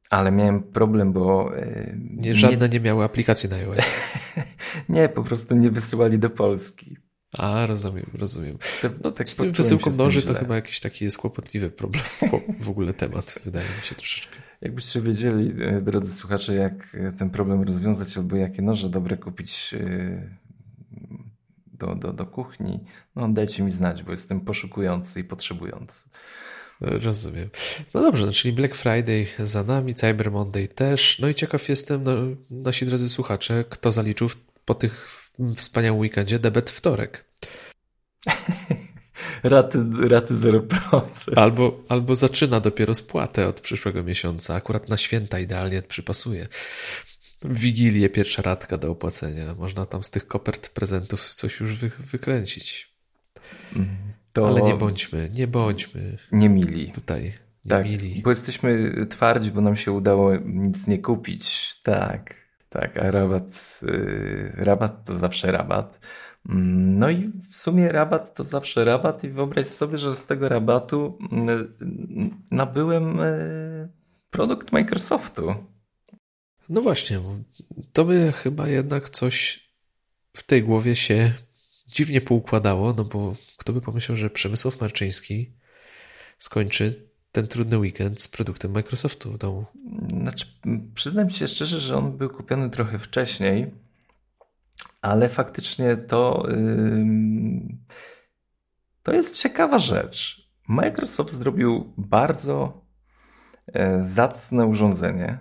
[0.10, 1.58] ale miałem problem, bo...
[1.58, 3.94] E, nie, żadne nie, nie miały aplikacji na iOS.
[4.90, 6.98] nie, po prostu nie wysyłali do Polski.
[7.32, 8.58] A, rozumiem, rozumiem.
[9.04, 12.04] No, tak z tym wysyłką noży to chyba jakiś taki jest kłopotliwy problem,
[12.60, 14.38] w ogóle temat, wydaje mi się troszeczkę.
[14.62, 19.74] Jakbyście wiedzieli, e, drodzy słuchacze, jak e, ten problem rozwiązać albo jakie noże dobre kupić
[19.80, 20.38] e,
[21.74, 22.80] do, do, do kuchni,
[23.16, 26.10] no dajcie mi znać, bo jestem poszukujący i potrzebujący.
[26.82, 27.50] Rozumiem.
[27.94, 31.20] No dobrze, no, czyli Black Friday za nami, Cyber Monday też.
[31.20, 32.14] No i ciekaw jestem, no,
[32.52, 34.30] nasi drodzy słuchacze, kto zaliczył
[34.66, 35.22] po tych
[35.56, 37.26] wspaniałym weekendzie debet wtorek.
[39.44, 41.02] raty, raty 0%.
[41.36, 44.56] Albo, albo zaczyna dopiero spłatę od przyszłego miesiąca.
[44.56, 46.48] Akurat na święta idealnie przypasuje.
[47.46, 49.56] Wigilię pierwsza radka do opłacenia.
[49.56, 52.92] Można tam z tych kopert prezentów coś już wy, wykręcić.
[54.34, 54.48] To...
[54.48, 56.18] Ale nie bądźmy, nie bądźmy.
[56.32, 56.92] Nie mili.
[56.92, 57.24] Tutaj.
[57.66, 58.22] Nie tak, mili.
[58.22, 61.76] bo jesteśmy twardzi, bo nam się udało nic nie kupić.
[61.84, 62.36] Tak,
[62.72, 66.00] tak, a rabat, yy, rabat to zawsze rabat.
[66.50, 70.50] Mm, no i w sumie rabat to zawsze rabat i wyobraź sobie, że z tego
[70.50, 71.70] rabatu yy,
[72.52, 73.90] nabyłem yy,
[74.30, 75.56] produkt Microsoftu.
[76.70, 77.20] No właśnie,
[77.94, 79.70] to by chyba jednak coś
[80.34, 81.34] w tej głowie się
[81.88, 85.54] dziwnie poukładało, no bo kto by pomyślał, że Przemysław Marczyński
[86.38, 89.66] skończy ten trudny weekend z produktem Microsoftu w domu?
[90.22, 90.46] Znaczy,
[90.96, 93.72] przyznam się szczerze, że on był kupiony trochę wcześniej,
[95.02, 97.78] ale faktycznie to, yy,
[99.04, 100.52] to jest ciekawa rzecz.
[100.68, 102.86] Microsoft zrobił bardzo
[103.74, 105.38] e, zacne urządzenie.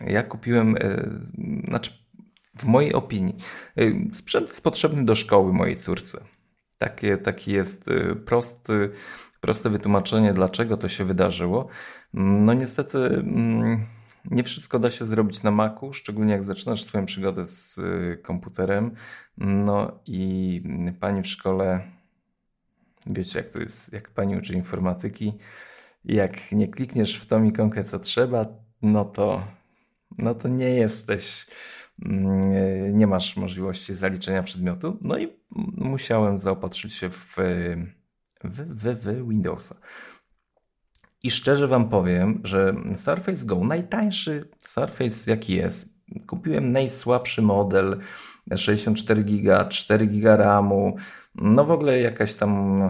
[0.00, 1.10] Ja kupiłem, e,
[1.68, 1.92] znaczy
[2.58, 3.36] w mojej opinii,
[3.78, 6.24] y, sprzęt jest potrzebny do szkoły mojej córce.
[6.78, 7.84] Takie, taki jest
[8.26, 8.90] prosty,
[9.46, 11.68] proste wytłumaczenie, dlaczego to się wydarzyło.
[12.14, 13.86] No niestety mm,
[14.30, 18.94] nie wszystko da się zrobić na Macu, szczególnie jak zaczynasz swoją przygodę z y, komputerem.
[19.38, 20.62] No i
[21.00, 21.80] pani w szkole,
[23.06, 25.32] wiecie jak to jest, jak pani uczy informatyki,
[26.04, 28.46] jak nie klikniesz w tą ikonkę co trzeba,
[28.82, 29.42] no to,
[30.18, 31.46] no to nie jesteś
[32.04, 34.98] Mm, nie masz możliwości zaliczenia przedmiotu.
[35.02, 35.28] No i
[35.76, 37.36] musiałem zaopatrzyć się w,
[38.50, 39.76] w, w, w Windowsa.
[41.22, 45.88] I szczerze Wam powiem, że Surface Go, najtańszy Surface jaki jest,
[46.26, 48.00] kupiłem najsłabszy model,
[48.56, 50.96] 64 giga, 4 giga RAMu,
[51.34, 52.80] no w ogóle jakaś tam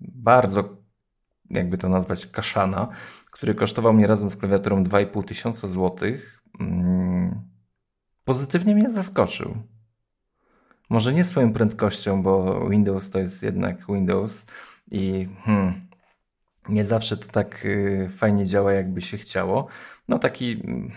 [0.00, 0.76] bardzo,
[1.50, 2.88] jakby to nazwać, kaszana,
[3.30, 6.42] który kosztował mnie razem z klawiaturą 2,5 tysiąca złotych.
[6.60, 7.40] Mm,
[8.24, 9.56] pozytywnie mnie zaskoczył.
[10.90, 14.46] Może nie swoją prędkością, bo Windows to jest jednak Windows
[14.90, 15.88] i hmm,
[16.68, 19.66] nie zawsze to tak y, fajnie działa, jakby się chciało.
[20.08, 20.90] No taki mm,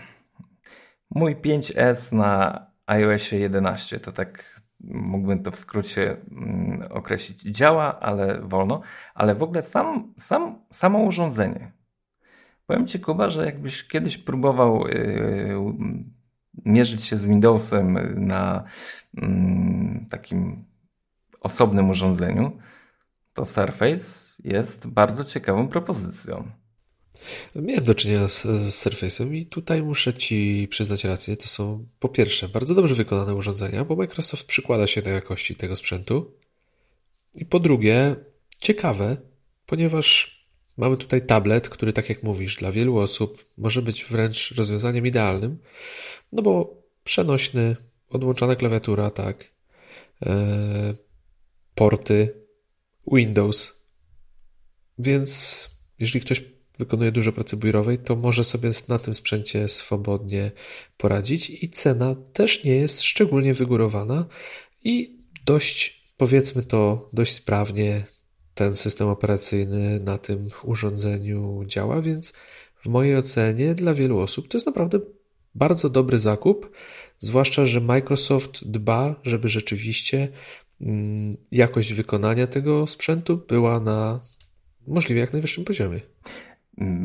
[1.10, 7.42] mój 5S na iOSie 11 to tak mógłbym to w skrócie mm, określić.
[7.42, 8.80] Działa, ale wolno,
[9.14, 11.72] ale w ogóle sam, sam, samo urządzenie.
[12.66, 15.54] Powiem Ci, Kuba, że jakbyś kiedyś próbował yy,
[16.64, 18.64] mierzyć się z Windowsem na
[19.16, 20.64] mm, takim
[21.40, 22.58] osobnym urządzeniu,
[23.34, 26.50] to Surface jest bardzo ciekawą propozycją.
[27.54, 31.36] Miałem do czynienia z, z Surface'em i tutaj muszę Ci przyznać rację.
[31.36, 35.76] To są po pierwsze bardzo dobrze wykonane urządzenia, bo Microsoft przykłada się do jakości tego
[35.76, 36.34] sprzętu.
[37.34, 38.16] I po drugie,
[38.58, 39.16] ciekawe,
[39.66, 40.37] ponieważ
[40.78, 45.58] mamy tutaj tablet, który, tak jak mówisz, dla wielu osób może być wręcz rozwiązaniem idealnym,
[46.32, 47.76] no bo przenośny,
[48.08, 49.52] odłączona klawiatura, tak,
[50.26, 50.94] e,
[51.74, 52.34] porty,
[53.12, 53.84] Windows.
[54.98, 56.44] Więc jeżeli ktoś
[56.78, 60.52] wykonuje dużo pracy biurowej, to może sobie na tym sprzęcie swobodnie
[60.96, 64.26] poradzić i cena też nie jest szczególnie wygórowana
[64.84, 68.06] i dość, powiedzmy to, dość sprawnie
[68.58, 72.32] ten system operacyjny na tym urządzeniu działa, więc
[72.84, 75.00] w mojej ocenie dla wielu osób to jest naprawdę
[75.54, 76.70] bardzo dobry zakup,
[77.18, 80.28] zwłaszcza, że Microsoft dba, żeby rzeczywiście
[80.80, 84.20] mm, jakość wykonania tego sprzętu była na
[84.86, 86.00] możliwie jak najwyższym poziomie.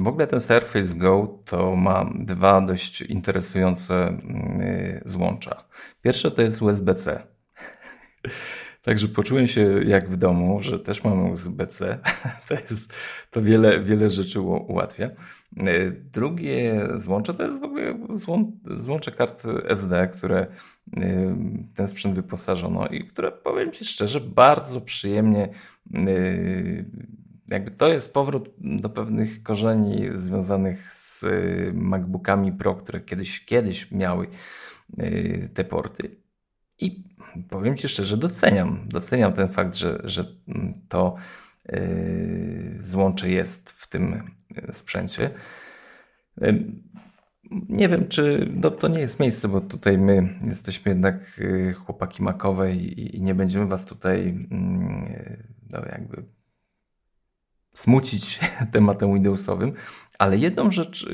[0.03, 5.63] W ogóle ten Surface Go to ma dwa dość interesujące mm, złącza.
[6.01, 7.27] Pierwsze to jest USB-C.
[8.83, 11.99] Także poczułem się jak w domu, że też mamy USB-C.
[12.47, 12.93] To, jest,
[13.31, 15.09] to wiele, wiele rzeczy ułatwia.
[15.57, 17.97] E, drugie złącze to jest w ogóle
[18.75, 20.47] złącze kart SD, które
[20.97, 21.35] e,
[21.75, 25.49] ten sprzęt wyposażono i które powiem Ci szczerze, bardzo przyjemnie
[25.93, 25.99] e,
[27.49, 31.25] jakby to jest powrót do pewnych korzeni związanych z
[31.73, 34.27] MacBookami Pro, które kiedyś, kiedyś miały
[35.53, 36.22] te porty.
[36.83, 37.03] I
[37.49, 38.85] powiem Ci szczerze, doceniam.
[38.87, 40.25] Doceniam ten fakt, że, że
[40.89, 41.15] to
[41.69, 44.31] yy, złącze jest w tym
[44.71, 45.29] sprzęcie.
[46.37, 46.63] Yy,
[47.69, 52.23] nie wiem, czy no, to nie jest miejsce, bo tutaj my jesteśmy jednak yy, chłopaki
[52.23, 54.47] makowe i, i nie będziemy Was tutaj
[55.69, 56.23] no, jakby
[57.73, 58.39] smucić
[58.73, 59.73] tematem Windowsowym,
[60.19, 61.09] ale jedną rzecz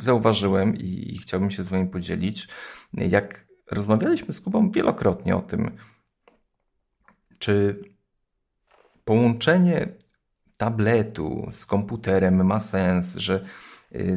[0.00, 2.48] zauważyłem i, i chciałbym się z Wami podzielić.
[2.94, 5.70] Jak Rozmawialiśmy z Kubą wielokrotnie o tym,
[7.38, 7.80] czy
[9.04, 9.88] połączenie
[10.56, 13.44] tabletu z komputerem ma sens, że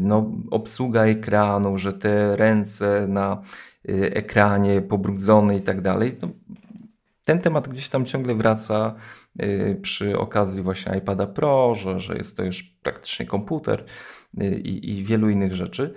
[0.02, 3.42] no, obsługa ekranu, że te ręce na
[4.14, 6.18] ekranie pobrudzone i tak dalej.
[7.26, 8.96] Ten temat gdzieś tam ciągle wraca
[9.82, 13.86] przy okazji właśnie iPada Pro, że, że jest to już praktycznie komputer
[14.64, 15.94] i, i wielu innych rzeczy.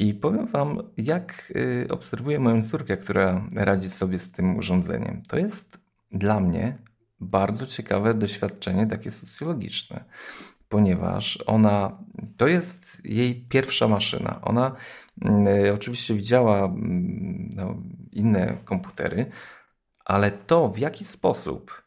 [0.00, 1.52] I powiem Wam, jak
[1.88, 5.22] obserwuję moją córkę, która radzi sobie z tym urządzeniem.
[5.28, 5.80] To jest
[6.12, 6.78] dla mnie
[7.20, 10.04] bardzo ciekawe doświadczenie, takie socjologiczne,
[10.68, 11.98] ponieważ ona
[12.36, 14.40] to jest jej pierwsza maszyna.
[14.42, 14.76] Ona
[15.66, 16.70] y, oczywiście widziała y,
[17.54, 17.76] no,
[18.12, 19.30] inne komputery,
[20.04, 21.82] ale to w jaki sposób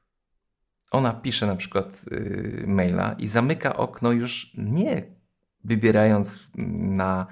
[0.92, 5.23] ona pisze na przykład y, maila i zamyka okno już nie
[5.64, 6.48] wybierając
[6.78, 7.28] na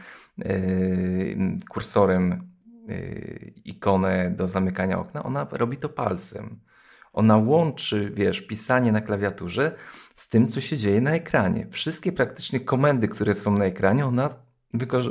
[1.69, 2.51] kursorem
[3.65, 6.59] ikonę do zamykania okna, ona robi to palcem.
[7.13, 9.75] Ona łączy, wiesz, pisanie na klawiaturze
[10.15, 11.67] z tym, co się dzieje na ekranie.
[11.71, 14.29] Wszystkie praktycznie komendy, które są na ekranie, ona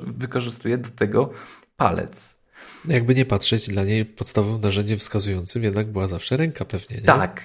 [0.06, 1.30] wykorzystuje do tego
[1.76, 2.40] palec.
[2.88, 7.02] Jakby nie patrzeć, dla niej podstawowym narzędziem wskazującym jednak była zawsze ręka pewnie, nie?
[7.02, 7.40] Tak.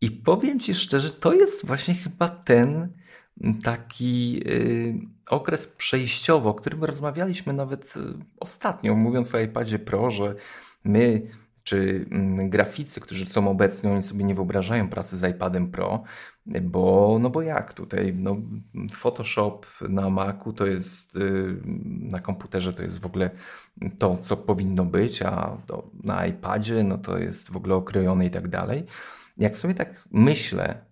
[0.00, 2.88] I powiem Ci szczerze, to jest właśnie chyba ten
[3.62, 4.94] taki y,
[5.28, 8.00] okres przejściowy, o którym rozmawialiśmy nawet y,
[8.40, 10.34] ostatnio, mówiąc o iPadzie Pro, że
[10.84, 11.22] my
[11.64, 16.02] czy mm, graficy, którzy są obecni, oni sobie nie wyobrażają pracy z iPadem Pro,
[16.62, 18.36] bo, no bo jak tutaj, no
[18.92, 21.56] Photoshop na Macu to jest, y,
[22.00, 23.30] na komputerze to jest w ogóle
[23.98, 28.30] to, co powinno być, a to na iPadzie no to jest w ogóle okrojone i
[28.30, 28.86] tak dalej.
[29.36, 30.84] Jak sobie tak myślę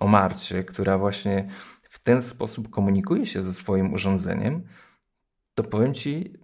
[0.00, 1.48] o Marcie, która właśnie
[1.92, 4.62] w ten sposób komunikuje się ze swoim urządzeniem,
[5.54, 6.38] to powiem Ci,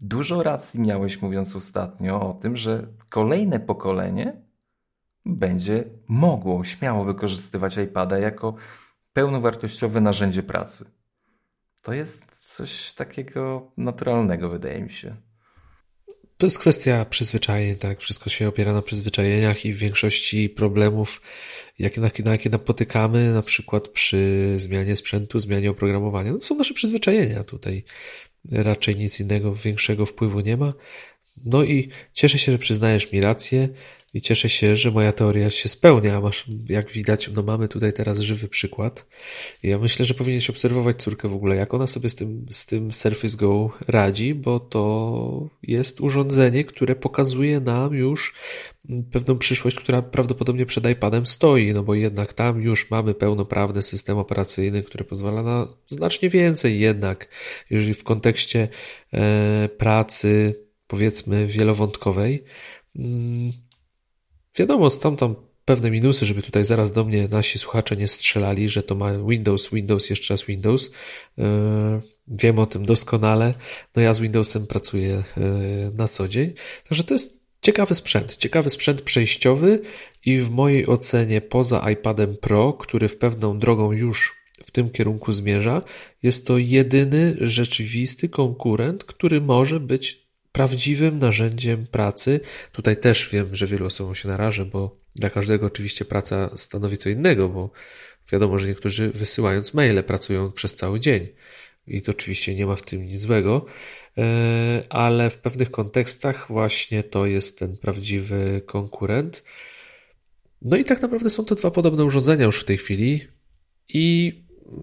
[0.00, 4.42] Dużo racji miałeś mówiąc ostatnio o tym, że kolejne pokolenie
[5.24, 8.54] będzie mogło śmiało wykorzystywać iPada jako
[9.12, 10.90] pełnowartościowe narzędzie pracy.
[11.82, 15.16] To jest coś takiego naturalnego, wydaje mi się.
[16.38, 18.00] To jest kwestia przyzwyczajeń, tak?
[18.00, 21.22] Wszystko się opiera na przyzwyczajeniach i w większości problemów,
[21.78, 26.54] jakie, na, na jakie napotykamy, na przykład przy zmianie sprzętu, zmianie oprogramowania, no to są
[26.54, 27.84] nasze przyzwyczajenia tutaj
[28.52, 30.72] raczej nic innego większego wpływu nie ma.
[31.44, 33.68] No i cieszę się, że przyznajesz mi rację
[34.16, 36.20] i cieszę się, że moja teoria się spełnia.
[36.20, 39.06] Masz, jak widać, no mamy tutaj teraz żywy przykład.
[39.62, 42.92] Ja myślę, że powinieneś obserwować córkę w ogóle, jak ona sobie z tym, z tym
[42.92, 48.34] Surface Go radzi, bo to jest urządzenie, które pokazuje nam już
[49.12, 54.18] pewną przyszłość, która prawdopodobnie przed iPadem stoi, no bo jednak tam już mamy pełnoprawny system
[54.18, 57.28] operacyjny, który pozwala na znacznie więcej jednak,
[57.70, 58.68] jeżeli w kontekście
[59.12, 60.54] e, pracy,
[60.86, 62.44] powiedzmy, wielowątkowej.
[62.98, 63.52] Mm,
[64.58, 68.82] wiadomo, tam tam pewne minusy, żeby tutaj zaraz do mnie nasi słuchacze nie strzelali, że
[68.82, 70.90] to ma Windows, Windows, jeszcze raz Windows.
[71.38, 73.54] E, wiem o tym doskonale.
[73.96, 75.40] No ja z Windowsem pracuję e,
[75.94, 76.52] na co dzień.
[76.88, 79.80] Także to jest Ciekawy sprzęt, ciekawy sprzęt przejściowy
[80.24, 85.32] i w mojej ocenie poza iPadem Pro, który w pewną drogą już w tym kierunku
[85.32, 85.82] zmierza,
[86.22, 90.25] jest to jedyny rzeczywisty konkurent, który może być
[90.56, 92.40] prawdziwym narzędziem pracy.
[92.72, 97.08] Tutaj też wiem, że wielu osobom się narażę, bo dla każdego oczywiście praca stanowi co
[97.08, 97.70] innego, bo
[98.32, 101.28] wiadomo, że niektórzy wysyłając maile pracują przez cały dzień
[101.86, 103.66] i to oczywiście nie ma w tym nic złego,
[104.18, 109.44] e, ale w pewnych kontekstach właśnie to jest ten prawdziwy konkurent.
[110.62, 113.28] No i tak naprawdę są to dwa podobne urządzenia już w tej chwili
[113.88, 114.34] i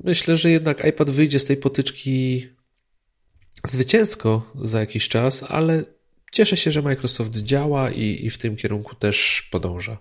[0.04, 2.48] myślę, że jednak iPad wyjdzie z tej potyczki
[3.68, 5.84] zwycięsko za jakiś czas, ale
[6.32, 9.98] cieszę się, że Microsoft działa i, i w tym kierunku też podąża.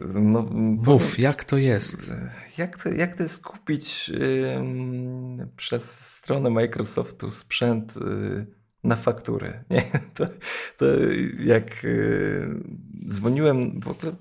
[0.00, 0.42] No,
[0.86, 2.14] Mów, jak to jest?
[2.58, 8.46] Jak to, jak to jest kupić yy, przez stronę Microsoftu sprzęt yy,
[8.84, 9.64] na fakturę?
[9.70, 9.82] Nie?
[10.14, 10.24] To,
[10.76, 10.86] to
[11.38, 12.64] jak yy,
[13.08, 14.12] dzwoniłem w ogóle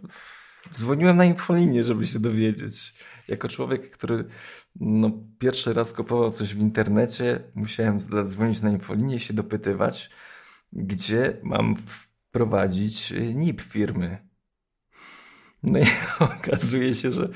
[0.74, 2.94] Dzwoniłem na infolinię, żeby się dowiedzieć.
[3.28, 4.26] Jako człowiek, który
[4.76, 10.10] no, pierwszy raz kupował coś w internecie, musiałem zadzwonić na infolinię i się dopytywać,
[10.74, 14.27] gdzie mam wprowadzić NIP firmy.
[15.64, 15.86] No i
[16.40, 17.30] okazuje się, że,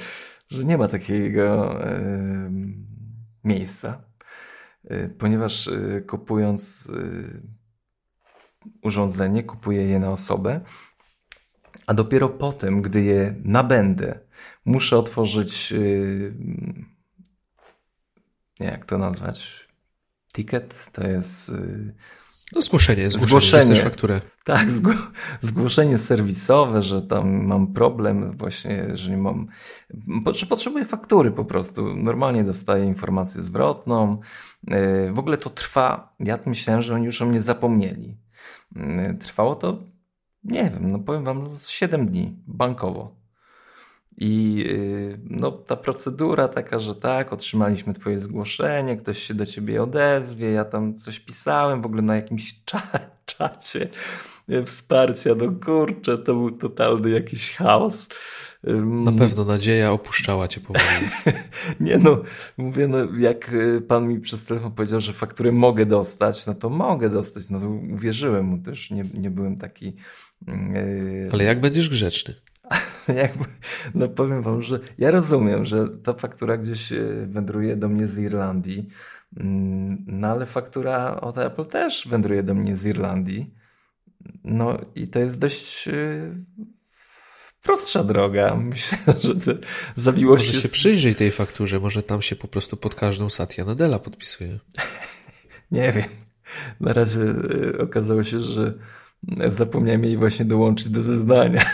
[0.49, 2.01] że nie ma takiego e,
[3.43, 4.03] miejsca,
[4.83, 6.91] e, ponieważ e, kupując
[8.81, 10.61] urządzenie, kupuję je na osobę
[11.87, 14.19] a dopiero potem, gdy je nabędę,
[14.65, 15.73] muszę otworzyć,
[18.59, 19.67] jak to nazwać,
[20.33, 21.51] ticket, to jest...
[22.55, 23.81] No zgłoszenie, zgłoszenie, zgłoszenie.
[23.81, 24.21] fakturę.
[24.43, 24.67] Tak,
[25.41, 29.47] zgłoszenie serwisowe, że tam mam problem właśnie, że nie mam,
[30.33, 31.95] że potrzebuję faktury po prostu.
[31.95, 34.19] Normalnie dostaję informację zwrotną.
[34.67, 38.17] Yy, w ogóle to trwa, ja myślałem, że oni już o mnie zapomnieli.
[38.75, 39.83] Yy, trwało to,
[40.43, 43.20] nie wiem, no powiem wam, 7 dni bankowo.
[44.23, 49.83] I yy, no, ta procedura taka, że tak, otrzymaliśmy Twoje zgłoszenie, ktoś się do Ciebie
[49.83, 52.55] odezwie, ja tam coś pisałem w ogóle na jakimś
[53.25, 53.89] czacie
[54.65, 58.07] wsparcia, no kurczę, to był totalny jakiś chaos.
[59.03, 61.07] Na pewno nadzieja opuszczała cię powoli.
[61.79, 62.21] nie no,
[62.57, 66.69] mówię, no jak y, pan mi przez telefon powiedział, że fakturę mogę dostać, no to
[66.69, 69.95] mogę dostać, no to uwierzyłem mu też, nie, nie byłem taki...
[70.47, 71.29] Yy...
[71.31, 72.35] Ale jak będziesz grzeczny?
[73.23, 73.45] Jakby,
[73.95, 78.17] no powiem wam, że ja rozumiem, że ta faktura gdzieś y, wędruje do mnie z
[78.17, 78.89] Irlandii,
[79.37, 83.53] mm, no ale faktura od Apple też wędruje do mnie z Irlandii.
[84.43, 86.35] No i to jest dość y,
[87.63, 88.55] prostsza droga.
[88.71, 89.51] Myślę, że to
[89.97, 90.49] zawiło może się...
[90.49, 94.59] Może się przyjrzyj tej fakturze, może tam się po prostu pod każdą Satya Nadella podpisuje.
[95.71, 96.09] Nie wiem.
[96.79, 98.73] Na razie y, okazało się, że
[99.47, 101.65] zapomniałem jej właśnie dołączyć do zeznania.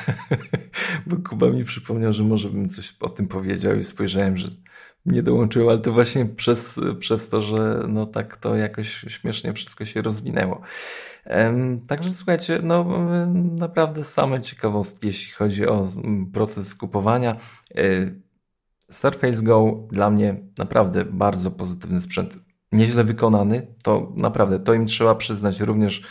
[1.07, 4.47] Bo Kuba mi przypomniał, że może bym coś o tym powiedział i spojrzałem, że
[5.05, 9.85] nie dołączyłem, ale to właśnie przez, przez to, że no tak to jakoś śmiesznie wszystko
[9.85, 10.61] się rozwinęło.
[11.87, 12.85] Także słuchajcie, no
[13.57, 15.87] naprawdę same ciekawostki, jeśli chodzi o
[16.33, 17.37] proces kupowania.
[17.75, 17.81] E,
[18.91, 22.37] Surface Go dla mnie naprawdę bardzo pozytywny sprzęt.
[22.71, 26.03] Nieźle wykonany, to naprawdę, to im trzeba przyznać również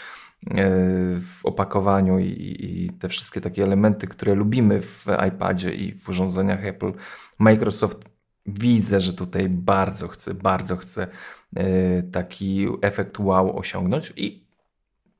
[1.20, 6.64] w opakowaniu i, i, te wszystkie takie elementy, które lubimy w iPadzie i w urządzeniach
[6.64, 6.92] Apple.
[7.38, 8.08] Microsoft
[8.46, 11.08] widzę, że tutaj bardzo chce, bardzo chce
[11.56, 14.46] e, taki efekt wow osiągnąć i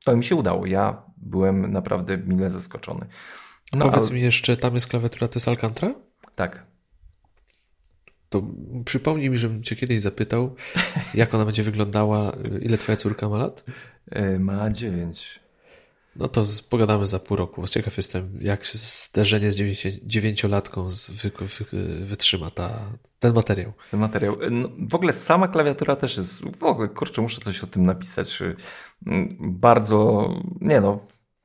[0.03, 0.65] to mi się udało.
[0.65, 3.05] Ja byłem naprawdę mile zaskoczony.
[3.73, 4.15] No, Powiedz ale...
[4.15, 5.93] mi jeszcze, tam jest klawiatura, to jest Alcantara?
[6.35, 6.65] Tak.
[8.29, 8.41] To
[8.85, 10.55] przypomnij mi, żebym cię kiedyś zapytał,
[11.13, 13.65] jak ona będzie wyglądała, ile twoja córka ma lat?
[14.11, 15.39] E, ma dziewięć.
[16.15, 17.67] No to pogadamy za pół roku.
[17.67, 19.55] Ciekaw jestem, jak się zderzenie z
[20.03, 20.89] dziewięciolatką
[21.23, 21.31] wy,
[21.71, 23.73] wy, wytrzyma ta, ten materiał.
[23.91, 24.37] Ten materiał.
[24.51, 28.39] No, w ogóle sama klawiatura też jest, w ogóle, kurczę, muszę coś o tym napisać.
[29.07, 30.29] Mm, bardzo,
[30.61, 30.99] nie no,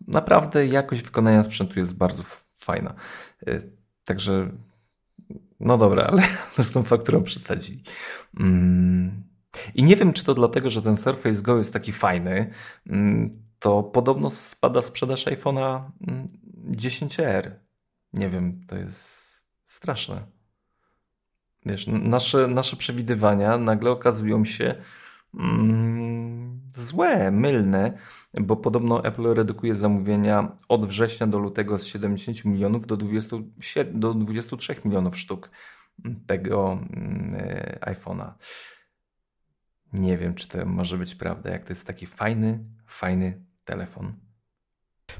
[0.09, 2.23] naprawdę jakość wykonania sprzętu jest bardzo
[2.57, 2.95] fajna.
[4.05, 4.51] Także,
[5.61, 6.05] no dobra,
[6.57, 7.83] ale z tą fakturą przesadzili.
[8.41, 9.32] Mm.
[9.75, 12.51] I nie wiem, czy to dlatego, że ten Surface Go jest taki fajny,
[12.87, 15.83] mm, to podobno spada sprzedaż iPhone'a
[16.71, 17.51] 10R.
[18.13, 20.23] Nie wiem, to jest straszne.
[21.67, 24.75] Wiesz, nasze, nasze przewidywania nagle okazują się
[25.35, 27.99] mm, złe, mylne,
[28.41, 33.37] bo podobno Apple redukuje zamówienia od września do lutego z 70 milionów do, 20,
[33.93, 35.51] do 23 milionów sztuk
[36.27, 37.35] tego mm,
[37.81, 38.33] iPhone'a.
[39.93, 44.13] Nie wiem, czy to może być prawda, jak to jest taki fajny, fajny telefon.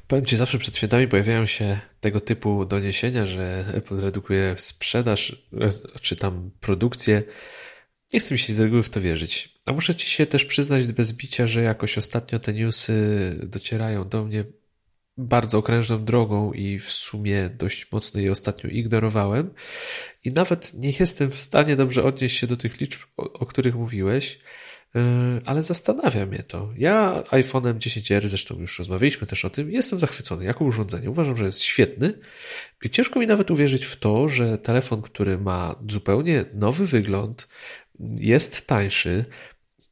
[0.07, 5.99] Powiem Ci, zawsze przed świętami pojawiają się tego typu doniesienia, że Apple redukuje sprzedaż, e,
[6.01, 7.23] czy tam produkcję.
[8.13, 9.59] Nie chcę mi się z reguły w to wierzyć.
[9.65, 14.25] A muszę Ci się też przyznać bez bicia, że jakoś ostatnio te newsy docierają do
[14.25, 14.45] mnie
[15.17, 19.53] bardzo okrężną drogą i w sumie dość mocno je ostatnio ignorowałem.
[20.23, 23.75] I nawet nie jestem w stanie dobrze odnieść się do tych liczb, o, o których
[23.75, 24.39] mówiłeś.
[24.95, 25.01] Yy,
[25.45, 26.69] ale zastanawia mnie to.
[26.77, 31.09] Ja iPhone'em 10R, zresztą już rozmawialiśmy też o tym, jestem zachwycony jako urządzenie.
[31.09, 32.19] Uważam, że jest świetny
[32.83, 37.47] i ciężko mi nawet uwierzyć w to, że telefon, który ma zupełnie nowy wygląd,
[38.19, 39.25] jest tańszy,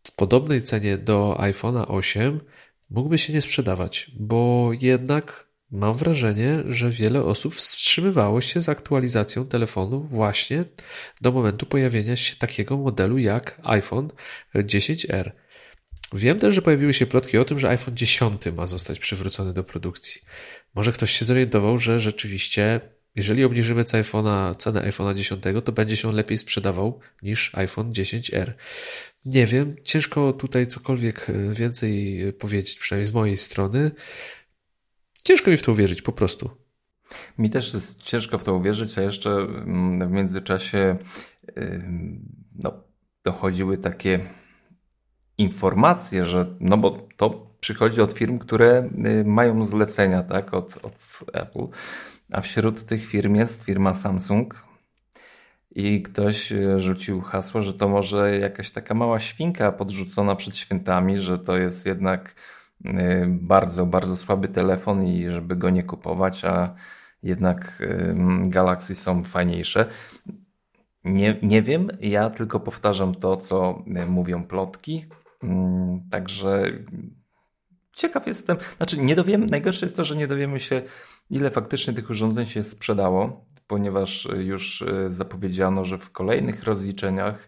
[0.04, 2.42] w podobnej cenie do iPhone'a 8,
[2.92, 9.46] mógłby się nie sprzedawać, bo jednak Mam wrażenie, że wiele osób wstrzymywało się z aktualizacją
[9.46, 10.66] telefonu właśnie
[11.22, 14.10] do momentu pojawienia się takiego modelu jak iPhone
[14.56, 15.32] 10R.
[16.14, 19.64] Wiem też, że pojawiły się plotki o tym, że iPhone 10 ma zostać przywrócony do
[19.64, 20.22] produkcji.
[20.76, 22.82] Może ktoś się zorientował, że rzeczywiście,
[23.16, 28.52] jeżeli obniżymy cenę iPhone'a 10, to będzie się on lepiej sprzedawał niż iPhone 10R.
[29.26, 33.92] Nie wiem, ciężko tutaj cokolwiek więcej powiedzieć, przynajmniej z mojej strony.
[35.24, 36.50] Ciężko mi w to uwierzyć, po prostu.
[37.38, 40.98] Mi też jest ciężko w to uwierzyć, a jeszcze mm, w międzyczasie
[42.56, 42.74] no,
[43.24, 44.30] dochodziły takie
[45.38, 50.94] informacje, że no bo to przychodzi od firm, które y, mają zlecenia tak, od, od
[51.34, 51.68] Apple.
[52.32, 54.64] A wśród tych firm jest firma Samsung.
[55.76, 61.20] I ktoś e, rzucił hasło, że to może jakaś taka mała świnka podrzucona przed świętami,
[61.20, 62.36] że to jest jednak
[62.86, 66.76] e, bardzo, bardzo słaby telefon i żeby go nie kupować, a
[67.24, 67.84] jednak
[68.44, 69.86] Galaxy są fajniejsze.
[71.04, 75.06] Nie, nie wiem, ja tylko powtarzam to, co mówią plotki.
[75.44, 76.72] Mm, także
[77.94, 78.58] ciekaw jestem.
[78.78, 80.82] Znaczy, nie dowiemy, najgorsze jest to, że nie dowiemy się,
[81.32, 87.48] ile faktycznie tych urządzeń się sprzedało, ponieważ już e, zapowiedziano, że w kolejnych rozliczeniach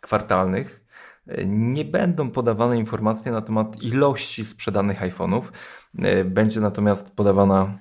[0.00, 0.86] kwartalnych
[1.26, 5.42] e, nie będą podawane informacje na temat ilości sprzedanych iPhone'ów.
[6.24, 7.78] Będzie natomiast podawana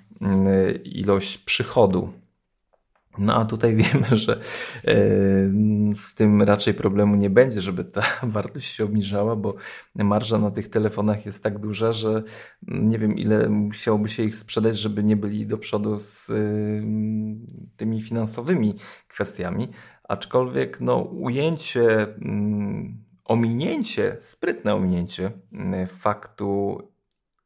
[0.84, 2.14] ilość przychodu
[3.18, 4.94] no a tutaj wiemy, że e,
[5.96, 9.56] z tym raczej problemu nie będzie, żeby ta wartość się obniżała, bo
[9.96, 12.24] marża na tych telefonach jest tak duża, że
[12.68, 16.34] nie wiem ile musiałoby się ich sprzedać, żeby nie byli do przodu z e,
[17.78, 18.76] tymi finansowymi
[19.08, 19.68] kwestiami.
[20.04, 26.82] Aczkolwiek no, ujęcie, mm, ominięcie, sprytne ominięcie mm, faktu,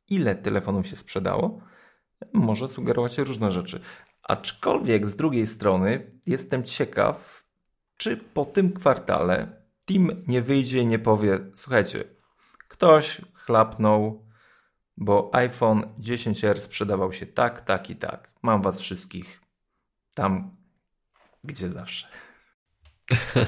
[0.09, 1.59] ile telefonów się sprzedało,
[2.34, 3.80] może sugerować różne rzeczy.
[4.26, 7.45] Aczkolwiek z drugiej strony jestem ciekaw,
[7.97, 9.47] czy po tym kwartale
[9.86, 12.03] Tim nie wyjdzie i nie powie: Słuchajcie,
[12.67, 14.26] ktoś chlapnął,
[14.97, 18.32] bo iPhone 10R sprzedawał się tak, tak i tak.
[18.41, 19.41] Mam was wszystkich
[20.13, 20.55] tam,
[21.43, 22.07] gdzie zawsze.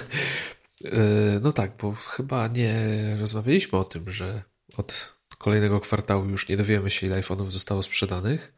[0.86, 2.76] E, no tak, bo chyba nie
[3.20, 4.44] rozmawialiśmy o tym, że
[4.78, 8.54] od kolejnego kwartału już nie dowiemy się, ile iPhone'ów zostało sprzedanych.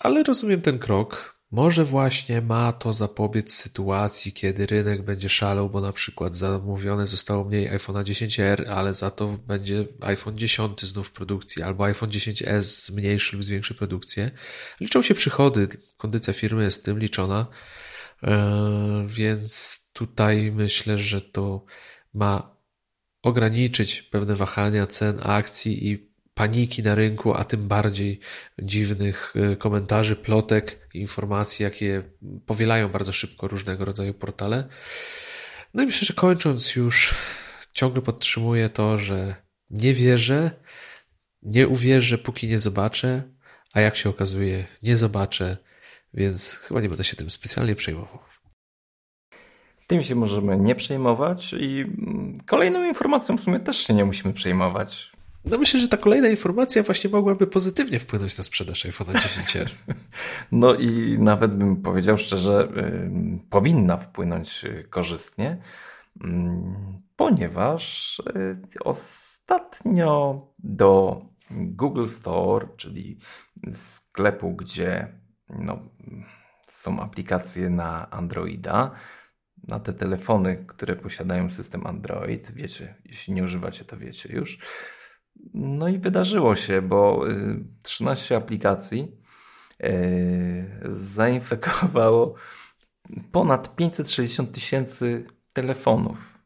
[0.00, 1.40] Ale rozumiem ten krok.
[1.50, 7.44] Może właśnie ma to zapobiec sytuacji, kiedy rynek będzie szalał, bo na przykład zamówione zostało
[7.44, 12.62] mniej iPhone'a 10R, ale za to będzie iPhone 10 znów w produkcji, albo iPhone 10s
[12.62, 14.30] zmniejszy lub zwiększy produkcję.
[14.80, 17.46] Liczą się przychody, kondycja firmy jest tym liczona,
[18.22, 21.64] e, więc tutaj myślę, że to
[22.14, 22.56] ma
[23.22, 28.20] ograniczyć pewne wahania cen akcji i paniki na rynku, a tym bardziej
[28.62, 32.02] dziwnych e, komentarzy, plotek, informacji, jakie
[32.46, 34.68] powielają bardzo szybko różnego rodzaju portale.
[35.74, 37.14] No i myślę, że kończąc już,
[37.72, 39.34] ciągle podtrzymuję to, że
[39.70, 40.50] nie wierzę,
[41.42, 43.22] nie uwierzę, póki nie zobaczę,
[43.72, 45.56] a jak się okazuje, nie zobaczę,
[46.14, 48.18] więc chyba nie będę się tym specjalnie przejmował.
[49.86, 54.34] Tym się możemy nie przejmować i mm, kolejną informacją w sumie też się nie musimy
[54.34, 55.09] przejmować.
[55.44, 59.70] No myślę, że ta kolejna informacja właśnie mogłaby pozytywnie wpłynąć na sprzedaż iPhone 10R.
[60.52, 62.68] No i nawet bym powiedział szczerze,
[63.50, 65.62] powinna wpłynąć y, korzystnie,
[67.16, 73.18] ponieważ yy, ostatnio do Google Store, czyli
[73.72, 75.08] sklepu, gdzie
[75.48, 75.78] no,
[76.68, 78.90] są aplikacje na Androida,
[79.68, 84.58] na te telefony, które posiadają system Android, wiecie, jeśli nie używacie, to wiecie już,
[85.54, 87.24] no i wydarzyło się, bo
[87.82, 89.16] 13 y, aplikacji
[89.84, 92.34] y, zainfekowało
[93.32, 96.38] ponad 560 tysięcy telefonów.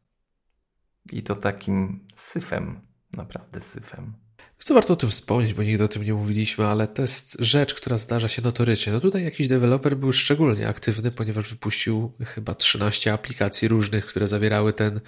[1.12, 2.80] I to takim syfem,
[3.12, 4.23] naprawdę syfem.
[4.58, 7.74] Co warto o tym wspomnieć, bo nigdy o tym nie mówiliśmy, ale to jest rzecz,
[7.74, 8.92] która zdarza się notorycznie.
[8.92, 14.72] No tutaj jakiś deweloper był szczególnie aktywny, ponieważ wypuścił chyba 13 aplikacji różnych, które zawierały
[14.72, 15.00] ten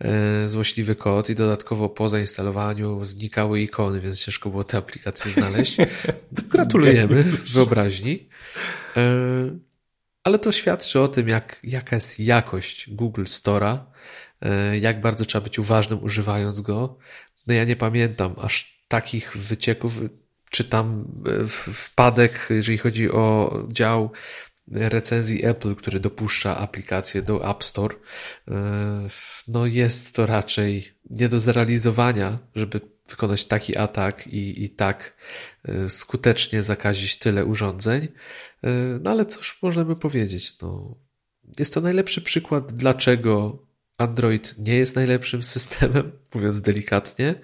[0.00, 5.76] e, złośliwy kod i dodatkowo po zainstalowaniu znikały ikony, więc ciężko było te aplikacje znaleźć.
[6.52, 7.22] Gratulujemy
[7.52, 8.28] wyobraźni.
[8.96, 9.00] E,
[10.24, 13.78] ale to świadczy o tym, jak, jaka jest jakość Google Store'a,
[14.42, 16.98] e, jak bardzo trzeba być uważnym używając go.
[17.46, 20.00] No ja nie pamiętam aż takich wycieków,
[20.50, 24.10] czy tam e, wpadek, jeżeli chodzi o dział
[24.70, 27.96] recenzji Apple, który dopuszcza aplikację do App Store,
[28.48, 29.08] e,
[29.48, 35.16] no jest to raczej nie do zrealizowania, żeby wykonać taki atak i, i tak
[35.64, 38.08] e, skutecznie zakazić tyle urządzeń.
[39.00, 40.58] No ale cóż możemy powiedzieć?
[40.62, 40.96] No,
[41.58, 43.62] jest to najlepszy przykład, dlaczego
[43.98, 47.34] Android nie jest najlepszym systemem, mówiąc delikatnie.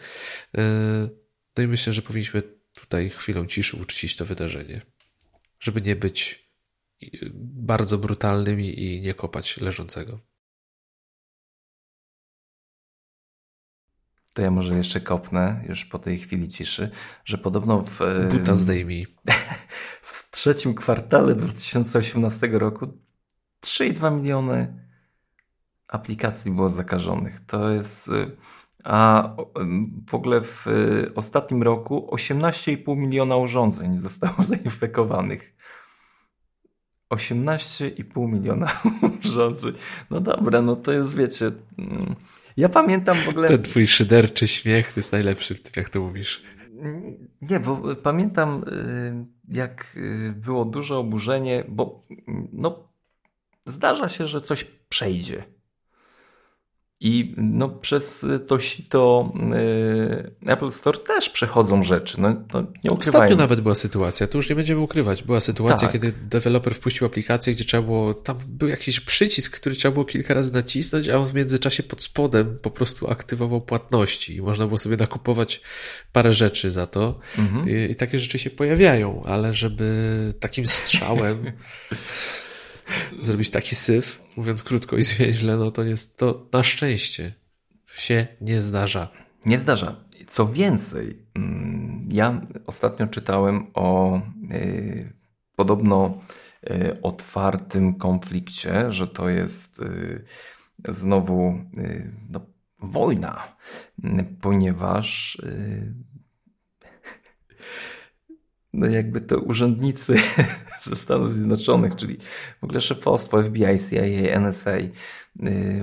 [1.57, 2.42] No i myślę, że powinniśmy
[2.74, 4.80] tutaj chwilą ciszy uczcić to wydarzenie,
[5.61, 6.48] żeby nie być
[7.34, 10.20] bardzo brutalnymi i nie kopać leżącego.
[14.34, 16.90] To ja może jeszcze kopnę, już po tej chwili ciszy,
[17.24, 18.00] że podobno w,
[18.30, 19.07] Buta zdejmij.
[20.02, 22.86] w trzecim kwartale 2018 roku
[23.64, 24.88] 3,2 miliony
[25.88, 27.40] aplikacji było zakażonych.
[27.40, 28.36] To jest y,
[28.85, 29.30] a
[30.07, 30.66] w ogóle w
[31.14, 35.55] ostatnim roku 18,5 miliona urządzeń zostało zainfekowanych.
[37.11, 38.82] 18,5 miliona
[39.20, 39.72] urządzeń.
[40.11, 41.53] No dobra, no to jest, wiecie...
[41.78, 42.14] Mm,
[42.57, 43.49] ja pamiętam w ogóle...
[43.49, 46.43] Ten twój szyderczy śmiech to jest najlepszy w tym, jak to mówisz.
[47.43, 52.07] Nie, bo pamiętam y, jak y, było duże oburzenie, bo
[52.53, 52.89] no,
[53.66, 55.45] zdarza się, że coś przejdzie.
[57.05, 59.32] I no, przez to sito
[60.46, 62.20] y, Apple Store też przechodzą rzeczy.
[62.20, 65.22] No, to nie Ostatnio nawet była sytuacja, to już nie będziemy ukrywać.
[65.22, 65.92] Była sytuacja, tak.
[65.92, 70.34] kiedy deweloper wpuścił aplikację, gdzie trzeba było, tam był jakiś przycisk, który trzeba było kilka
[70.34, 74.78] razy nacisnąć, a on w międzyczasie pod spodem po prostu aktywował płatności i można było
[74.78, 75.61] sobie nakupować
[76.12, 77.18] parę rzeczy za to.
[77.38, 77.68] Mhm.
[77.68, 81.44] I, I takie rzeczy się pojawiają, ale żeby takim strzałem
[83.18, 87.35] zrobić taki syf, mówiąc krótko i zwięźle, no to jest to na szczęście
[87.95, 89.09] się nie zdarza.
[89.47, 90.05] Nie zdarza.
[90.26, 94.20] Co więcej, mm, ja ostatnio czytałem o
[94.51, 95.12] yy,
[95.57, 96.18] podobno
[96.62, 100.24] yy, otwartym konflikcie, że to jest yy,
[100.89, 101.59] znowu
[102.30, 102.41] no,
[102.78, 103.57] wojna,
[104.41, 105.39] ponieważ
[108.75, 110.16] no jakby to urzędnicy
[110.91, 112.18] ze Stanów Zjednoczonych, czyli
[112.61, 114.93] w ogóle szefostwo FBI, CIA, NSA, yy,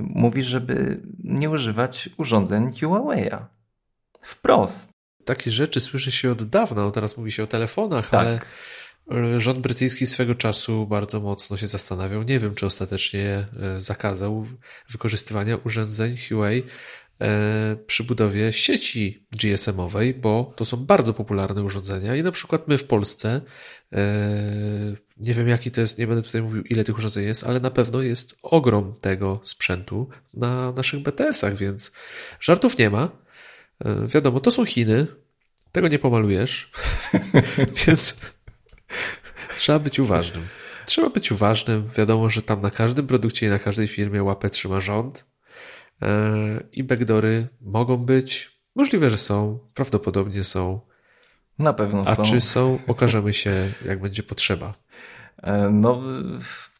[0.02, 3.46] mówi, żeby nie używać urządzeń Huawei'a.
[4.22, 4.92] Wprost.
[5.26, 8.26] Takie rzeczy słyszy się od dawna, no teraz mówi się o telefonach, tak.
[8.26, 8.40] ale
[9.40, 12.24] rząd brytyjski swego czasu bardzo mocno się zastanawiał.
[12.24, 14.46] Nie wiem, czy ostatecznie e, zakazał
[14.90, 16.64] wykorzystywania urządzeń Huawei
[17.88, 22.84] przy budowie sieci GSM-owej, bo to są bardzo popularne urządzenia i na przykład my w
[22.84, 23.42] Polsce,
[23.94, 24.00] e,
[25.18, 27.72] nie wiem jaki to jest, nie będę tutaj mówił ile tych urządzeń jest, ale na
[27.72, 31.92] pewno jest ogrom tego sprzętu na naszych BTS-ach, więc
[32.40, 33.10] żartów nie ma.
[33.86, 35.08] E, wiadomo, to są Chiny,
[35.72, 36.72] tego nie pomalujesz,
[37.88, 38.16] więc
[39.58, 40.48] trzeba być uważnym.
[40.86, 41.90] Trzeba być uważnym.
[41.98, 45.31] Wiadomo, że tam na każdym produkcie i na każdej firmie łapę trzyma rząd E,
[46.74, 50.80] I backdory mogą być, możliwe, że są, prawdopodobnie są.
[51.60, 52.22] Na pewno A są.
[52.22, 54.74] A czy są, okażemy się, jak będzie potrzeba.
[55.44, 56.02] E, no,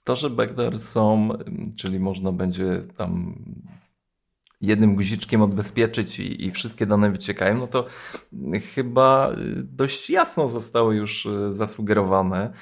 [0.04, 1.30] to, że backdory są,
[1.78, 3.36] czyli można będzie tam
[4.62, 7.86] jednym guziczkiem odbezpieczyć i, i, wszystkie dane wyciekają, no to
[8.76, 12.54] chyba dość jasno zostały już e, zasugerowane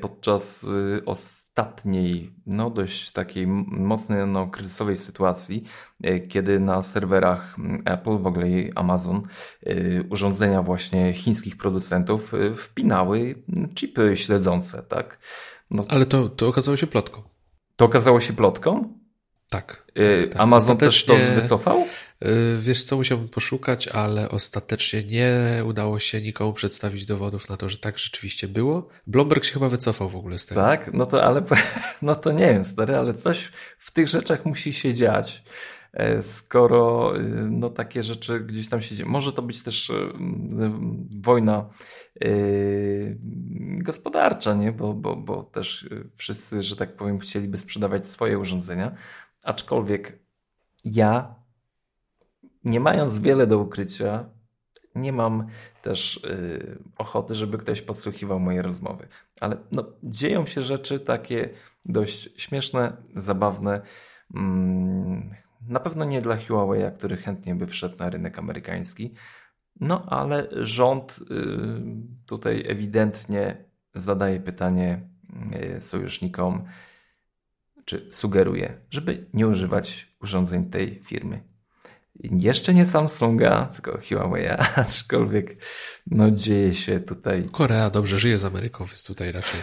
[0.00, 0.66] podczas
[1.52, 5.64] ostatniej, no dość takiej mocnej, no, kryzysowej sytuacji,
[6.02, 9.22] e, kiedy na serwerach Apple, w ogóle Amazon,
[9.66, 13.42] e, urządzenia właśnie chińskich producentów e, wpinały
[13.74, 15.18] chipy śledzące, tak?
[15.70, 17.22] No, Ale to, to okazało się plotką.
[17.76, 19.01] To okazało się plotką?
[19.52, 19.84] Tak.
[19.98, 21.84] Y, tak, Amazon też to wycofał?
[22.24, 27.68] Y, wiesz co, musiałbym poszukać, ale ostatecznie nie udało się nikomu przedstawić dowodów na to,
[27.68, 28.88] że tak rzeczywiście było.
[29.06, 30.60] Bloomberg się chyba wycofał w ogóle z tego.
[30.60, 30.92] Tak?
[30.92, 31.42] No to ale
[32.02, 35.44] no to nie wiem, stary, ale coś w tych rzeczach musi się dziać.
[35.92, 39.08] E, skoro y, no, takie rzeczy gdzieś tam się dzieje.
[39.08, 39.92] Może to być też
[41.20, 41.68] wojna
[42.20, 43.18] yy,
[43.78, 44.72] gospodarcza, nie?
[44.72, 48.96] Bo, bo, bo też wszyscy, że tak powiem, chcieliby sprzedawać swoje urządzenia.
[49.42, 50.18] Aczkolwiek
[50.84, 51.34] ja,
[52.64, 54.24] nie mając wiele do ukrycia,
[54.94, 55.46] nie mam
[55.82, 59.08] też yy, ochoty, żeby ktoś podsłuchiwał moje rozmowy.
[59.40, 61.48] Ale no, dzieją się rzeczy takie
[61.84, 63.80] dość śmieszne, zabawne.
[64.34, 65.34] Mm,
[65.68, 69.14] na pewno nie dla Huawei, który chętnie by wszedł na rynek amerykański.
[69.80, 71.82] No ale rząd yy,
[72.26, 73.64] tutaj ewidentnie
[73.94, 75.08] zadaje pytanie
[75.52, 76.64] yy, sojusznikom,
[77.84, 81.42] czy sugeruje, żeby nie używać urządzeń tej firmy.
[82.20, 85.56] Jeszcze nie Samsunga, tylko Huawei, aczkolwiek
[86.06, 87.48] no, dzieje się tutaj.
[87.52, 89.60] Korea dobrze żyje z Ameryką, więc tutaj raczej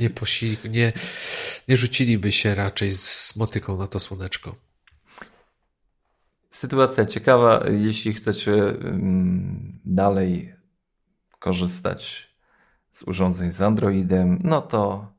[0.00, 0.92] nie, posili, nie,
[1.68, 4.54] nie rzuciliby się raczej z motyką na to słoneczko.
[6.50, 7.64] Sytuacja ciekawa.
[7.70, 8.52] Jeśli chcecie
[9.84, 10.54] dalej
[11.38, 12.30] korzystać
[12.90, 15.12] z urządzeń z Androidem, no to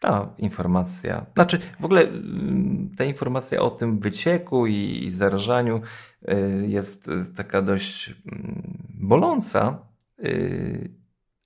[0.00, 5.80] ta informacja, znaczy w ogóle mm, ta informacja o tym wycieku i, i zarażaniu
[6.28, 9.78] y, jest taka dość mm, boląca,
[10.24, 10.90] y,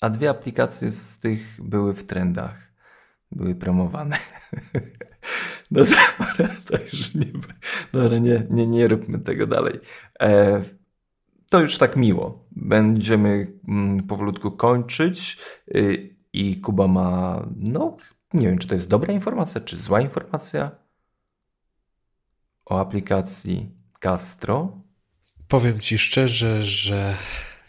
[0.00, 2.72] a dwie aplikacje z tych były w trendach,
[3.32, 4.16] były promowane.
[5.70, 7.26] No dobra, także nie,
[7.92, 9.80] dobra, nie, nie, nie róbmy tego dalej.
[10.20, 10.62] E,
[11.50, 12.44] to już tak miło.
[12.52, 15.38] Będziemy mm, powolutku kończyć
[15.74, 17.96] y, i Kuba ma, no
[18.34, 20.70] nie wiem, czy to jest dobra informacja, czy zła informacja
[22.66, 23.70] o aplikacji
[24.00, 24.82] Castro?
[25.48, 27.16] Powiem ci szczerze, że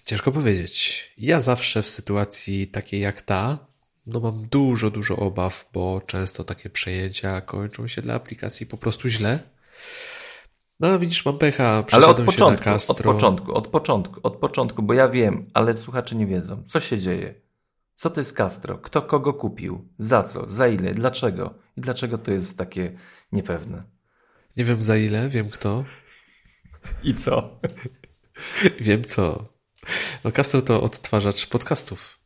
[0.05, 1.11] ciężko powiedzieć.
[1.17, 3.57] Ja zawsze w sytuacji takiej jak ta,
[4.05, 9.09] no mam dużo, dużo obaw, bo często takie przejęcia kończą się dla aplikacji po prostu
[9.09, 9.39] źle.
[10.79, 13.11] No widzisz, mam pecha, ale od początku, się na Castro.
[13.11, 16.63] Od początku, od początku, od początku, bo ja wiem, ale słuchacze nie wiedzą.
[16.63, 17.40] Co się dzieje?
[18.01, 18.77] Co to jest Castro?
[18.77, 19.89] Kto kogo kupił?
[19.97, 20.49] Za co?
[20.49, 20.93] Za ile?
[20.93, 21.53] Dlaczego?
[21.77, 22.97] I dlaczego to jest takie
[23.31, 23.83] niepewne?
[24.57, 25.85] Nie wiem za ile, wiem kto.
[27.03, 27.59] I co?
[28.79, 29.53] wiem co.
[30.23, 32.19] No Castro to odtwarzacz podcastów.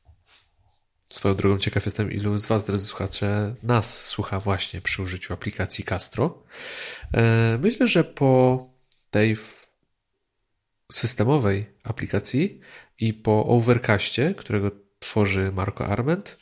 [1.09, 5.83] Swoją drogą ciekaw jestem, ilu z Was, drodzy słuchacze, nas słucha właśnie przy użyciu aplikacji
[5.83, 6.43] Castro.
[7.13, 8.63] E, myślę, że po
[9.09, 9.37] tej
[10.91, 12.59] systemowej aplikacji
[12.99, 16.37] i po Overcastie, którego tworzy Marco Arment,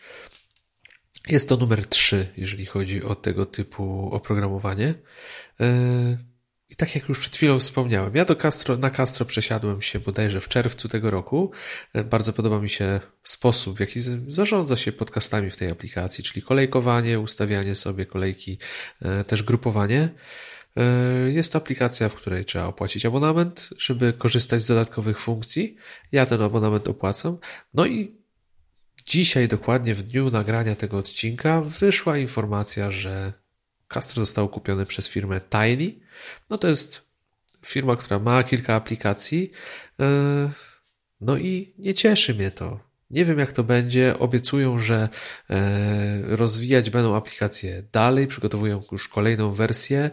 [1.28, 4.94] jest to numer 3, jeżeli chodzi o tego typu oprogramowanie.
[5.60, 6.18] E,
[6.70, 10.42] i tak jak już przed chwilą wspomniałem, ja do Castro, na Castro przesiadłem się bodajże
[10.42, 11.52] w czerwcu tego roku.
[11.94, 16.42] E, bardzo podoba mi się sposób, w jaki zarządza się podcastami w tej aplikacji, czyli
[16.42, 18.58] kolejkowanie, ustawianie sobie kolejki,
[19.02, 20.10] e, też grupowanie.
[21.28, 25.76] Jest to aplikacja, w której trzeba opłacić abonament, żeby korzystać z dodatkowych funkcji.
[26.12, 27.38] Ja ten abonament opłacam.
[27.74, 28.23] No i
[29.06, 33.34] dzisiaj, dokładnie w dniu nagrania tego odcinka, wyszła informacja, że
[33.88, 35.94] Castro został kupiony przez firmę Tiny.
[36.50, 37.02] No to jest
[37.66, 39.52] firma, która ma kilka aplikacji.
[40.00, 40.50] E,
[41.22, 42.80] no i nie cieszy mnie to.
[43.10, 44.20] Nie wiem, jak to będzie.
[44.20, 45.10] Obiecują, że
[45.50, 50.10] e, rozwijać będą aplikacje dalej, przygotowują już kolejną wersję,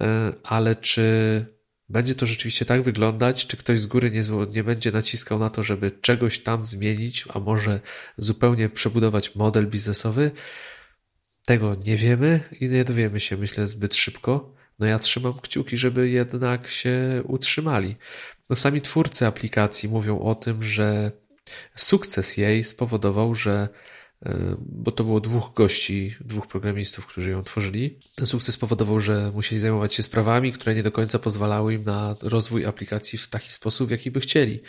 [0.00, 1.55] e, ale czy
[1.88, 4.22] będzie to rzeczywiście tak wyglądać, czy ktoś z góry nie,
[4.54, 7.80] nie będzie naciskał na to, żeby czegoś tam zmienić, a może
[8.18, 10.30] zupełnie przebudować model biznesowy?
[11.44, 14.54] Tego nie wiemy i nie dowiemy się, myślę, zbyt szybko.
[14.78, 17.96] No ja trzymam kciuki, żeby jednak się utrzymali.
[18.50, 21.12] No sami twórcy aplikacji mówią o tym, że
[21.76, 23.68] sukces jej spowodował, że
[24.58, 27.98] bo to było dwóch gości, dwóch programistów, którzy ją tworzyli.
[28.14, 32.16] Ten sukces spowodował, że musieli zajmować się sprawami, które nie do końca pozwalały im na
[32.22, 34.60] rozwój aplikacji w taki sposób, w jaki by chcieli.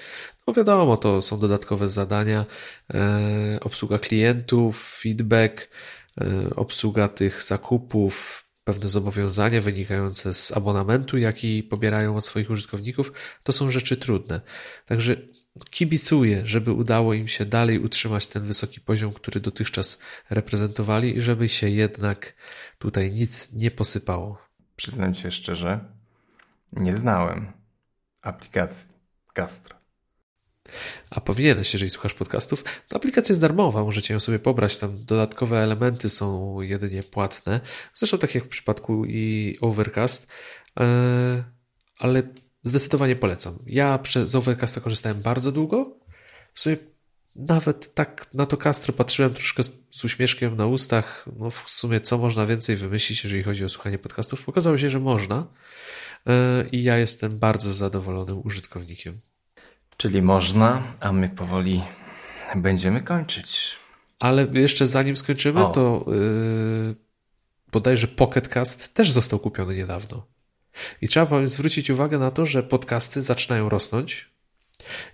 [0.47, 2.45] No wiadomo, to są dodatkowe zadania,
[2.93, 5.69] e, obsługa klientów, feedback,
[6.21, 13.11] E, obsługa tych zakupów, pewne zobowiązania wynikające z abonamentu, jaki pobierają od swoich użytkowników,
[13.43, 14.41] to są rzeczy trudne.
[14.85, 15.15] Także
[15.69, 19.99] kibicuję, żeby udało im się dalej utrzymać ten wysoki poziom, który dotychczas
[20.29, 22.33] reprezentowali i żeby się jednak
[22.79, 24.37] tutaj nic nie posypało.
[24.75, 25.79] Przyznam się szczerze,
[26.73, 27.51] nie znałem
[28.21, 28.89] aplikacji
[29.33, 29.77] Castro.
[31.09, 32.63] A powinieneś, jeżeli słuchasz podcastów.
[32.87, 34.77] To aplikacja jest darmowa, możecie ją sobie pobrać.
[34.77, 37.61] Tam dodatkowe elementy są jedynie płatne.
[37.93, 40.31] Zresztą tak jak w przypadku i Overcast,
[40.79, 41.43] e,
[41.99, 42.23] ale
[42.63, 43.59] zdecydowanie polecam.
[43.65, 45.97] Ja z Overcasta korzystałem bardzo długo.
[46.53, 46.77] W sumie
[47.35, 51.25] nawet tak na to Castro patrzyłem troszkę z uśmieszkiem na ustach.
[51.39, 54.49] No w sumie co można więcej wymyślić, jeżeli chodzi o słuchanie podcastów?
[54.49, 55.47] Okazało się, że można.
[56.27, 59.19] E, I ja jestem bardzo zadowolonym użytkownikiem.
[59.97, 61.83] Czyli można, a my powoli
[62.55, 63.75] będziemy kończyć.
[64.19, 65.69] Ale jeszcze zanim skończymy, o.
[65.69, 66.95] to yy,
[67.71, 70.27] bodajże Pocketcast też został kupiony niedawno.
[71.01, 74.29] I trzeba zwrócić uwagę na to, że podcasty zaczynają rosnąć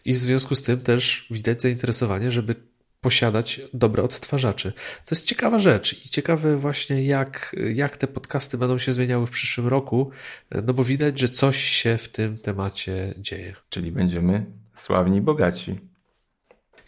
[0.06, 2.56] i w związku z tym też widać zainteresowanie, żeby
[3.02, 4.72] posiadać dobre odtwarzacze.
[4.72, 9.32] To jest ciekawa rzecz i ciekawe właśnie jak, jak te podcasty będą się zmieniały w
[9.32, 10.12] przyszłym roku,
[10.52, 13.54] no bo widać, że coś się w tym temacie dzieje.
[13.70, 14.46] Czyli będziemy
[14.76, 15.80] sławni i bogaci.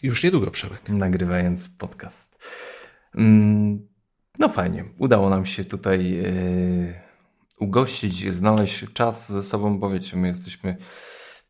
[0.02, 0.88] Już niedługo, Przemek.
[0.88, 2.38] Nagrywając podcast.
[3.14, 3.88] Mm,
[4.38, 4.84] no fajnie.
[4.98, 7.05] Udało nam się tutaj yy,
[7.60, 10.76] ugościć, znaleźć czas ze sobą, bo wiecie, my jesteśmy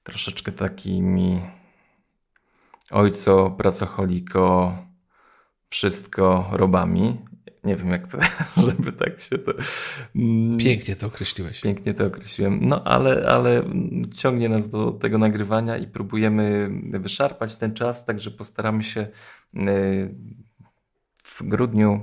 [0.03, 1.41] troszeczkę takimi
[2.91, 4.77] ojco, pracocholiko,
[5.69, 7.17] wszystko robami.
[7.65, 8.19] Nie wiem, jak to,
[8.67, 9.53] żeby tak się to.
[10.17, 11.61] Mm, pięknie to określiłeś.
[11.61, 12.69] Pięknie to określiłem.
[12.69, 13.63] No, ale, ale
[14.17, 20.15] ciągnie nas do tego nagrywania i próbujemy wyszarpać ten czas, także postaramy się y,
[21.23, 22.01] w grudniu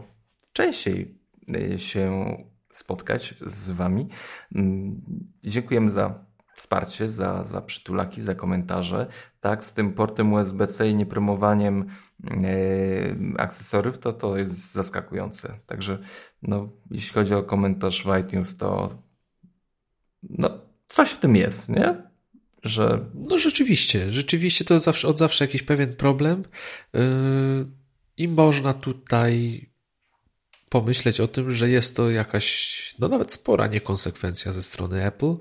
[0.53, 1.17] częściej
[1.55, 2.37] y, się
[2.73, 4.07] spotkać z Wami.
[4.55, 5.01] Mm,
[5.43, 9.07] dziękujemy za wsparcie, za, za przytulaki, za komentarze.
[9.41, 11.85] Tak, z tym portem USB-C i niepromowaniem
[12.23, 12.37] yy,
[13.37, 15.59] akcesoriów, to to jest zaskakujące.
[15.65, 15.99] Także
[16.41, 18.97] no, jeśli chodzi o komentarz w iTunes, to
[20.29, 20.49] no,
[20.87, 21.95] coś w tym jest, nie?
[22.63, 23.05] Że...
[23.13, 26.43] No rzeczywiście, rzeczywiście to zawsze, od zawsze jakiś pewien problem
[26.93, 27.01] yy,
[28.17, 29.61] i można tutaj
[30.73, 35.35] pomyśleć o tym, że jest to jakaś, no nawet spora niekonsekwencja ze strony Apple,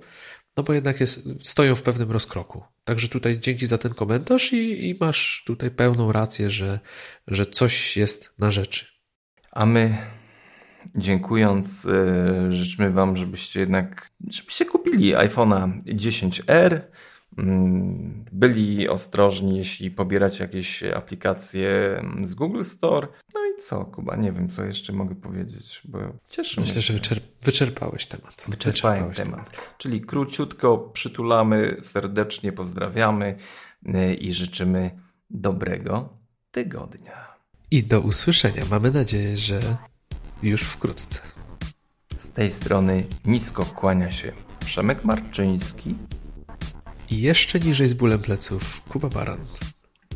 [0.56, 2.62] no bo jednak jest, stoją w pewnym rozkroku.
[2.84, 6.80] Także tutaj dzięki za ten komentarz i, i masz tutaj pełną rację, że,
[7.26, 8.86] że coś jest na rzeczy.
[9.52, 10.06] A my
[10.94, 16.82] dziękując yy, życzymy Wam, żebyście jednak żebyście kupili iPhone'a 10R, mm,
[18.32, 23.08] byli ostrożni, jeśli pobieracie jakieś aplikacje z Google Store.
[23.34, 24.16] No i co, Kuba?
[24.16, 26.82] Nie wiem, co jeszcze mogę powiedzieć, bo cieszę Myślę, mnie.
[26.82, 28.46] że wyczerp wyczerpałeś temat.
[28.48, 29.50] Wyczerpałem Wyczerpałeś temat.
[29.50, 29.74] temat.
[29.78, 33.36] Czyli króciutko przytulamy, serdecznie pozdrawiamy
[33.86, 34.90] y, i życzymy
[35.30, 36.08] dobrego
[36.50, 37.32] tygodnia.
[37.70, 38.62] I do usłyszenia.
[38.70, 39.60] Mamy nadzieję, że
[40.42, 41.20] już wkrótce.
[42.18, 45.94] Z tej strony nisko kłania się Przemek Marczyński
[47.12, 49.60] i jeszcze niżej z bólem pleców Kuba Barant.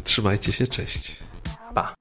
[0.04, 1.16] Trzymajcie się, cześć.
[1.74, 1.94] Pa.